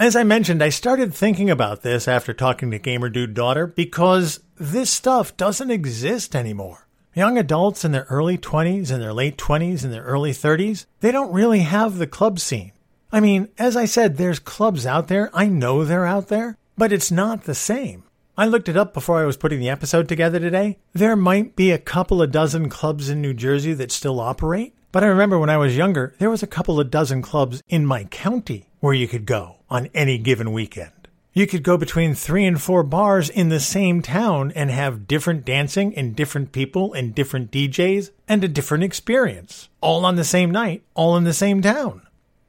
As 0.00 0.16
I 0.16 0.24
mentioned, 0.24 0.64
I 0.64 0.70
started 0.70 1.14
thinking 1.14 1.48
about 1.48 1.82
this 1.82 2.08
after 2.08 2.32
talking 2.32 2.72
to 2.72 2.80
Gamer 2.80 3.08
Dude 3.08 3.34
Daughter 3.34 3.68
because 3.68 4.40
this 4.56 4.90
stuff 4.90 5.36
doesn't 5.36 5.70
exist 5.70 6.34
anymore. 6.34 6.87
Young 7.14 7.38
adults 7.38 7.84
in 7.84 7.92
their 7.92 8.06
early 8.10 8.38
20s 8.38 8.90
and 8.90 9.02
their 9.02 9.12
late 9.12 9.36
20s 9.36 9.82
and 9.82 9.92
their 9.92 10.04
early 10.04 10.30
30s, 10.30 10.86
they 11.00 11.10
don't 11.10 11.32
really 11.32 11.60
have 11.60 11.98
the 11.98 12.06
club 12.06 12.38
scene. 12.38 12.72
I 13.10 13.20
mean, 13.20 13.48
as 13.58 13.76
I 13.76 13.86
said, 13.86 14.16
there's 14.16 14.38
clubs 14.38 14.86
out 14.86 15.08
there. 15.08 15.30
I 15.32 15.46
know 15.46 15.84
they're 15.84 16.06
out 16.06 16.28
there, 16.28 16.56
but 16.76 16.92
it's 16.92 17.10
not 17.10 17.44
the 17.44 17.54
same. 17.54 18.04
I 18.36 18.46
looked 18.46 18.68
it 18.68 18.76
up 18.76 18.94
before 18.94 19.18
I 19.18 19.24
was 19.24 19.36
putting 19.36 19.58
the 19.58 19.70
episode 19.70 20.08
together 20.08 20.38
today. 20.38 20.78
There 20.92 21.16
might 21.16 21.56
be 21.56 21.72
a 21.72 21.78
couple 21.78 22.22
of 22.22 22.30
dozen 22.30 22.68
clubs 22.68 23.08
in 23.08 23.20
New 23.20 23.34
Jersey 23.34 23.72
that 23.72 23.90
still 23.90 24.20
operate, 24.20 24.74
but 24.92 25.02
I 25.02 25.06
remember 25.06 25.38
when 25.38 25.50
I 25.50 25.56
was 25.56 25.76
younger, 25.76 26.14
there 26.18 26.30
was 26.30 26.42
a 26.42 26.46
couple 26.46 26.78
of 26.78 26.90
dozen 26.90 27.20
clubs 27.22 27.62
in 27.68 27.84
my 27.84 28.04
county 28.04 28.68
where 28.80 28.94
you 28.94 29.08
could 29.08 29.26
go 29.26 29.56
on 29.68 29.88
any 29.92 30.18
given 30.18 30.52
weekend. 30.52 30.92
You 31.38 31.46
could 31.46 31.62
go 31.62 31.76
between 31.76 32.16
three 32.16 32.44
and 32.44 32.60
four 32.60 32.82
bars 32.82 33.30
in 33.30 33.48
the 33.48 33.60
same 33.60 34.02
town 34.02 34.50
and 34.56 34.72
have 34.72 35.06
different 35.06 35.44
dancing 35.44 35.94
and 35.96 36.16
different 36.16 36.50
people 36.50 36.92
and 36.92 37.14
different 37.14 37.52
DJs 37.52 38.10
and 38.26 38.42
a 38.42 38.48
different 38.48 38.82
experience, 38.82 39.68
all 39.80 40.04
on 40.04 40.16
the 40.16 40.24
same 40.24 40.50
night, 40.50 40.82
all 40.94 41.16
in 41.16 41.22
the 41.22 41.32
same 41.32 41.62
town. 41.62 42.02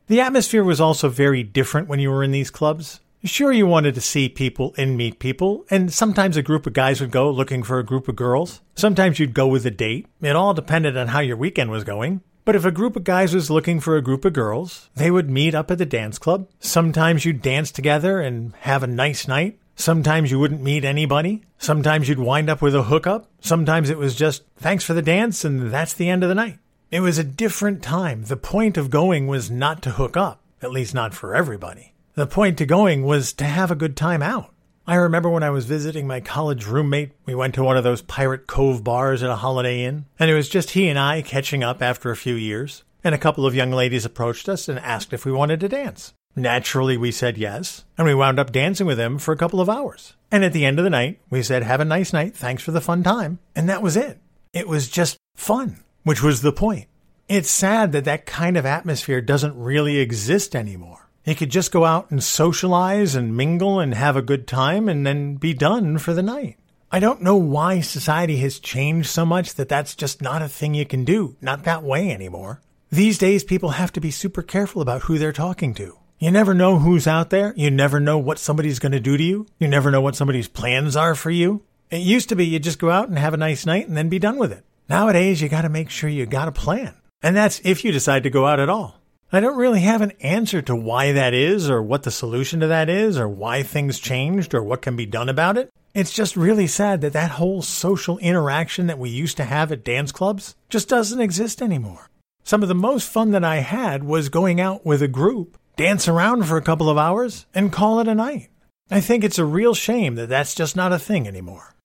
The 0.07 0.21
atmosphere 0.21 0.63
was 0.63 0.81
also 0.81 1.07
very 1.07 1.43
different 1.43 1.87
when 1.87 1.99
you 1.99 2.09
were 2.09 2.23
in 2.23 2.31
these 2.31 2.49
clubs. 2.49 2.99
Sure, 3.23 3.51
you 3.51 3.67
wanted 3.67 3.93
to 3.93 4.01
see 4.01 4.27
people 4.27 4.73
and 4.75 4.97
meet 4.97 5.19
people, 5.19 5.65
and 5.69 5.93
sometimes 5.93 6.35
a 6.35 6.41
group 6.41 6.65
of 6.65 6.73
guys 6.73 6.99
would 6.99 7.11
go 7.11 7.29
looking 7.29 7.61
for 7.61 7.77
a 7.77 7.85
group 7.85 8.07
of 8.07 8.15
girls. 8.15 8.59
Sometimes 8.73 9.19
you'd 9.19 9.35
go 9.35 9.45
with 9.45 9.67
a 9.67 9.71
date. 9.71 10.07
It 10.19 10.35
all 10.35 10.55
depended 10.55 10.97
on 10.97 11.09
how 11.09 11.19
your 11.19 11.37
weekend 11.37 11.69
was 11.69 11.83
going. 11.83 12.21
But 12.49 12.55
if 12.55 12.65
a 12.65 12.71
group 12.71 12.95
of 12.95 13.03
guys 13.03 13.35
was 13.35 13.51
looking 13.51 13.79
for 13.79 13.95
a 13.95 14.01
group 14.01 14.25
of 14.25 14.33
girls, 14.33 14.89
they 14.95 15.11
would 15.11 15.29
meet 15.29 15.53
up 15.53 15.69
at 15.69 15.77
the 15.77 15.85
dance 15.85 16.17
club. 16.17 16.47
Sometimes 16.59 17.23
you'd 17.23 17.43
dance 17.43 17.71
together 17.71 18.21
and 18.21 18.55
have 18.61 18.81
a 18.81 18.87
nice 18.87 19.27
night. 19.27 19.59
Sometimes 19.75 20.31
you 20.31 20.39
wouldn't 20.39 20.63
meet 20.63 20.83
anybody. 20.83 21.43
Sometimes 21.59 22.09
you'd 22.09 22.17
wind 22.17 22.49
up 22.49 22.59
with 22.59 22.73
a 22.73 22.81
hookup. 22.81 23.27
Sometimes 23.39 23.91
it 23.91 23.99
was 23.99 24.15
just 24.15 24.41
thanks 24.57 24.83
for 24.83 24.95
the 24.95 25.03
dance 25.03 25.45
and 25.45 25.69
that's 25.69 25.93
the 25.93 26.09
end 26.09 26.23
of 26.23 26.29
the 26.29 26.33
night. 26.33 26.57
It 26.89 27.01
was 27.01 27.19
a 27.19 27.23
different 27.23 27.83
time. 27.83 28.23
The 28.23 28.35
point 28.35 28.77
of 28.77 28.89
going 28.89 29.27
was 29.27 29.51
not 29.51 29.83
to 29.83 29.91
hook 29.91 30.17
up, 30.17 30.41
at 30.63 30.71
least 30.71 30.95
not 30.95 31.13
for 31.13 31.35
everybody. 31.35 31.93
The 32.15 32.25
point 32.25 32.57
to 32.57 32.65
going 32.65 33.03
was 33.03 33.31
to 33.33 33.45
have 33.45 33.69
a 33.69 33.75
good 33.75 33.95
time 33.95 34.23
out. 34.23 34.51
I 34.89 34.95
remember 34.95 35.29
when 35.29 35.43
I 35.43 35.51
was 35.51 35.65
visiting 35.67 36.07
my 36.07 36.19
college 36.19 36.65
roommate, 36.65 37.11
we 37.27 37.35
went 37.35 37.53
to 37.53 37.63
one 37.63 37.77
of 37.77 37.83
those 37.83 38.01
Pirate 38.01 38.47
Cove 38.47 38.83
bars 38.83 39.21
at 39.21 39.29
a 39.29 39.35
Holiday 39.35 39.83
Inn, 39.83 40.05
and 40.17 40.31
it 40.31 40.33
was 40.33 40.49
just 40.49 40.71
he 40.71 40.89
and 40.89 40.97
I 40.97 41.21
catching 41.21 41.63
up 41.63 41.83
after 41.83 42.09
a 42.09 42.15
few 42.15 42.33
years. 42.33 42.83
And 43.03 43.13
a 43.13 43.19
couple 43.19 43.45
of 43.45 43.53
young 43.53 43.69
ladies 43.69 44.03
approached 44.03 44.49
us 44.49 44.67
and 44.67 44.79
asked 44.79 45.13
if 45.13 45.25
we 45.25 45.31
wanted 45.31 45.59
to 45.59 45.69
dance. 45.69 46.15
Naturally, 46.35 46.97
we 46.97 47.11
said 47.11 47.37
yes, 47.37 47.85
and 47.99 48.07
we 48.07 48.15
wound 48.15 48.39
up 48.39 48.51
dancing 48.51 48.87
with 48.87 48.97
them 48.97 49.19
for 49.19 49.31
a 49.31 49.37
couple 49.37 49.61
of 49.61 49.69
hours. 49.69 50.15
And 50.31 50.43
at 50.43 50.53
the 50.53 50.65
end 50.65 50.79
of 50.79 50.83
the 50.83 50.89
night, 50.89 51.19
we 51.29 51.43
said, 51.43 51.61
Have 51.61 51.81
a 51.81 51.85
nice 51.85 52.11
night, 52.11 52.35
thanks 52.35 52.63
for 52.63 52.71
the 52.71 52.81
fun 52.81 53.03
time. 53.03 53.37
And 53.55 53.69
that 53.69 53.83
was 53.83 53.95
it. 53.95 54.17
It 54.53 54.67
was 54.67 54.89
just 54.89 55.17
fun, 55.35 55.83
which 56.01 56.23
was 56.23 56.41
the 56.41 56.51
point. 56.51 56.87
It's 57.27 57.51
sad 57.51 57.91
that 57.91 58.05
that 58.05 58.25
kind 58.25 58.57
of 58.57 58.65
atmosphere 58.65 59.21
doesn't 59.21 59.55
really 59.55 59.99
exist 59.99 60.55
anymore. 60.55 61.08
You 61.29 61.35
could 61.35 61.51
just 61.51 61.71
go 61.71 61.85
out 61.85 62.09
and 62.09 62.23
socialize 62.23 63.13
and 63.13 63.37
mingle 63.37 63.79
and 63.79 63.93
have 63.93 64.15
a 64.15 64.23
good 64.23 64.47
time 64.47 64.89
and 64.89 65.05
then 65.05 65.35
be 65.35 65.53
done 65.53 65.99
for 65.99 66.11
the 66.11 66.23
night. 66.23 66.57
I 66.91 66.99
don't 66.99 67.21
know 67.21 67.35
why 67.35 67.81
society 67.81 68.37
has 68.37 68.57
changed 68.57 69.09
so 69.09 69.27
much 69.27 69.53
that 69.53 69.69
that's 69.69 69.93
just 69.93 70.23
not 70.23 70.41
a 70.41 70.49
thing 70.49 70.73
you 70.73 70.87
can 70.87 71.05
do, 71.05 71.35
not 71.39 71.65
that 71.65 71.83
way 71.83 72.09
anymore. 72.09 72.61
These 72.89 73.19
days, 73.19 73.43
people 73.43 73.69
have 73.69 73.93
to 73.93 74.01
be 74.01 74.09
super 74.09 74.41
careful 74.41 74.81
about 74.81 75.03
who 75.03 75.19
they're 75.19 75.31
talking 75.31 75.75
to. 75.75 75.99
You 76.17 76.31
never 76.31 76.55
know 76.55 76.79
who's 76.79 77.05
out 77.05 77.29
there. 77.29 77.53
You 77.55 77.69
never 77.69 77.99
know 77.99 78.17
what 78.17 78.39
somebody's 78.39 78.79
going 78.79 78.93
to 78.93 78.99
do 78.99 79.15
to 79.15 79.23
you. 79.23 79.45
You 79.59 79.67
never 79.67 79.91
know 79.91 80.01
what 80.01 80.15
somebody's 80.15 80.47
plans 80.47 80.95
are 80.95 81.13
for 81.13 81.29
you. 81.29 81.61
It 81.91 82.01
used 82.01 82.29
to 82.29 82.35
be 82.35 82.47
you 82.47 82.57
just 82.57 82.79
go 82.79 82.89
out 82.89 83.07
and 83.07 83.19
have 83.19 83.35
a 83.35 83.37
nice 83.37 83.67
night 83.67 83.87
and 83.87 83.95
then 83.95 84.09
be 84.09 84.17
done 84.17 84.39
with 84.39 84.51
it. 84.51 84.65
Nowadays, 84.89 85.43
you 85.43 85.47
got 85.47 85.61
to 85.61 85.69
make 85.69 85.91
sure 85.91 86.09
you 86.09 86.25
got 86.25 86.47
a 86.47 86.51
plan. 86.51 86.95
And 87.21 87.35
that's 87.35 87.61
if 87.63 87.85
you 87.85 87.91
decide 87.91 88.23
to 88.23 88.31
go 88.31 88.47
out 88.47 88.59
at 88.59 88.69
all. 88.69 88.98
I 89.31 89.39
don't 89.39 89.57
really 89.57 89.81
have 89.81 90.01
an 90.01 90.13
answer 90.21 90.59
to 90.63 90.75
why 90.75 91.11
that 91.11 91.35
is, 91.35 91.69
or 91.69 91.83
what 91.83 92.01
the 92.01 92.09
solution 92.09 92.61
to 92.61 92.67
that 92.67 92.89
is, 92.89 93.17
or 93.19 93.29
why 93.29 93.61
things 93.61 93.99
changed, 93.99 94.55
or 94.55 94.63
what 94.63 94.81
can 94.81 94.95
be 94.95 95.05
done 95.05 95.29
about 95.29 95.55
it. 95.55 95.69
It's 95.93 96.11
just 96.11 96.35
really 96.35 96.65
sad 96.65 97.01
that 97.01 97.13
that 97.13 97.31
whole 97.31 97.61
social 97.61 98.17
interaction 98.17 98.87
that 98.87 98.97
we 98.97 99.09
used 99.09 99.37
to 99.37 99.43
have 99.43 99.71
at 99.71 99.83
dance 99.83 100.11
clubs 100.11 100.55
just 100.67 100.89
doesn't 100.89 101.21
exist 101.21 101.61
anymore. 101.61 102.09
Some 102.43 102.63
of 102.63 102.69
the 102.69 102.75
most 102.75 103.07
fun 103.07 103.29
that 103.31 103.43
I 103.43 103.57
had 103.57 104.03
was 104.03 104.29
going 104.29 104.59
out 104.59 104.83
with 104.83 105.03
a 105.03 105.07
group, 105.07 105.59
dance 105.75 106.07
around 106.07 106.45
for 106.45 106.57
a 106.57 106.63
couple 106.63 106.89
of 106.89 106.97
hours, 106.97 107.45
and 107.53 107.71
call 107.71 107.99
it 107.99 108.07
a 108.07 108.15
night. 108.15 108.49
I 108.89 108.99
think 108.99 109.23
it's 109.23 109.37
a 109.37 109.45
real 109.45 109.75
shame 109.75 110.15
that 110.15 110.29
that's 110.29 110.55
just 110.55 110.75
not 110.75 110.91
a 110.91 110.97
thing 110.97 111.27
anymore. 111.27 111.75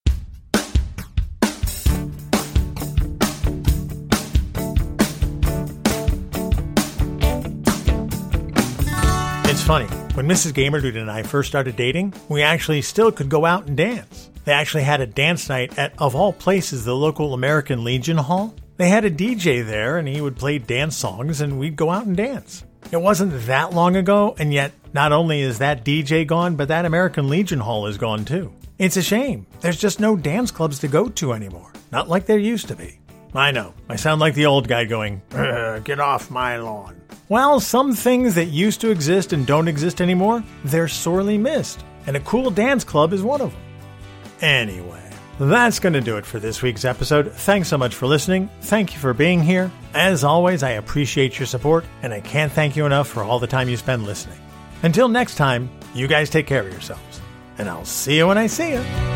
Funny. 9.65 9.87
When 10.15 10.29
Mrs. 10.29 10.53
Gamerdude 10.53 11.01
and 11.01 11.11
I 11.11 11.23
first 11.23 11.49
started 11.49 11.75
dating, 11.75 12.13
we 12.29 12.43
actually 12.43 12.83
still 12.83 13.11
could 13.11 13.31
go 13.31 13.47
out 13.47 13.67
and 13.67 13.77
dance. 13.77 14.29
They 14.45 14.53
actually 14.53 14.83
had 14.83 15.01
a 15.01 15.07
dance 15.07 15.49
night 15.49 15.79
at, 15.79 15.99
of 15.99 16.15
all 16.15 16.35
places, 16.35 16.85
the 16.85 16.95
local 16.95 17.33
American 17.33 17.83
Legion 17.83 18.19
Hall. 18.19 18.55
They 18.77 18.91
had 18.91 19.07
a 19.07 19.11
DJ 19.11 19.65
there, 19.65 19.97
and 19.97 20.07
he 20.07 20.21
would 20.21 20.37
play 20.37 20.59
dance 20.59 20.97
songs, 20.97 21.41
and 21.41 21.59
we'd 21.59 21.77
go 21.77 21.91
out 21.91 22.05
and 22.05 22.15
dance. 22.15 22.63
It 22.93 23.01
wasn't 23.01 23.47
that 23.47 23.73
long 23.73 23.97
ago, 23.97 24.37
and 24.39 24.53
yet 24.53 24.73
not 24.93 25.13
only 25.13 25.41
is 25.41 25.59
that 25.59 25.83
DJ 25.83 26.27
gone, 26.27 26.57
but 26.57 26.69
that 26.69 26.85
American 26.85 27.31
Legion 27.31 27.61
Hall 27.61 27.87
is 27.87 27.97
gone 27.97 28.27
too. 28.27 28.53
It's 28.79 28.99
a 28.99 29.03
shame. 29.03 29.47
There's 29.61 29.81
just 29.81 29.99
no 29.99 30.15
dance 30.15 30.51
clubs 30.51 30.79
to 30.81 30.89
go 30.89 31.09
to 31.09 31.33
anymore. 31.33 31.73
Not 31.91 32.09
like 32.11 32.27
there 32.27 32.39
used 32.39 32.69
to 32.69 32.77
be. 32.77 32.99
I 33.35 33.51
know. 33.51 33.73
I 33.89 33.97
sound 33.97 34.21
like 34.21 34.35
the 34.35 34.47
old 34.47 34.69
guy 34.69 34.85
going, 34.85 35.23
get 35.85 36.01
off 36.01 36.31
my 36.31 36.59
lawn. 36.59 37.01
Well, 37.29 37.59
some 37.59 37.95
things 37.95 38.35
that 38.35 38.47
used 38.47 38.83
to 38.83 38.91
exist 38.91 39.33
and 39.33 39.47
don't 39.47 39.69
exist 39.69 40.01
anymore, 40.03 40.45
they're 40.65 40.89
sorely 40.89 41.39
missed. 41.39 41.83
And 42.07 42.17
a 42.17 42.21
cool 42.21 42.51
dance 42.51 42.85
club 42.85 43.15
is 43.15 43.23
one 43.23 43.41
of 43.41 43.51
them. 43.53 43.61
Anyway, 44.43 45.11
that's 45.41 45.79
going 45.79 45.95
to 45.95 46.03
do 46.03 46.19
it 46.19 46.27
for 46.27 46.39
this 46.39 46.61
week's 46.61 46.85
episode. 46.85 47.33
Thanks 47.33 47.69
so 47.69 47.79
much 47.79 47.95
for 47.95 48.07
listening. 48.07 48.51
Thank 48.61 48.93
you 48.93 49.01
for 49.01 49.15
being 49.15 49.43
here. 49.43 49.71
As 49.95 50.23
always, 50.23 50.63
I 50.63 50.71
appreciate 50.73 51.39
your 51.39 51.47
support, 51.47 51.87
and 52.03 52.13
I 52.13 52.21
can't 52.21 52.53
thank 52.53 52.77
you 52.77 52.85
enough 52.85 53.09
for 53.09 53.23
all 53.23 53.39
the 53.39 53.47
time 53.47 53.71
you 53.71 53.79
spend 53.79 54.05
listening. 54.05 54.39
Until 54.83 55.09
next 55.09 55.37
time, 55.37 55.71
you 55.95 56.07
guys 56.07 56.29
take 56.29 56.47
care 56.47 56.61
of 56.61 56.71
yourselves, 56.71 57.23
and 57.57 57.71
I'll 57.71 57.87
see 57.87 58.19
you 58.19 58.27
when 58.27 58.37
I 58.37 58.49
see 58.49 58.73
you. 58.73 59.14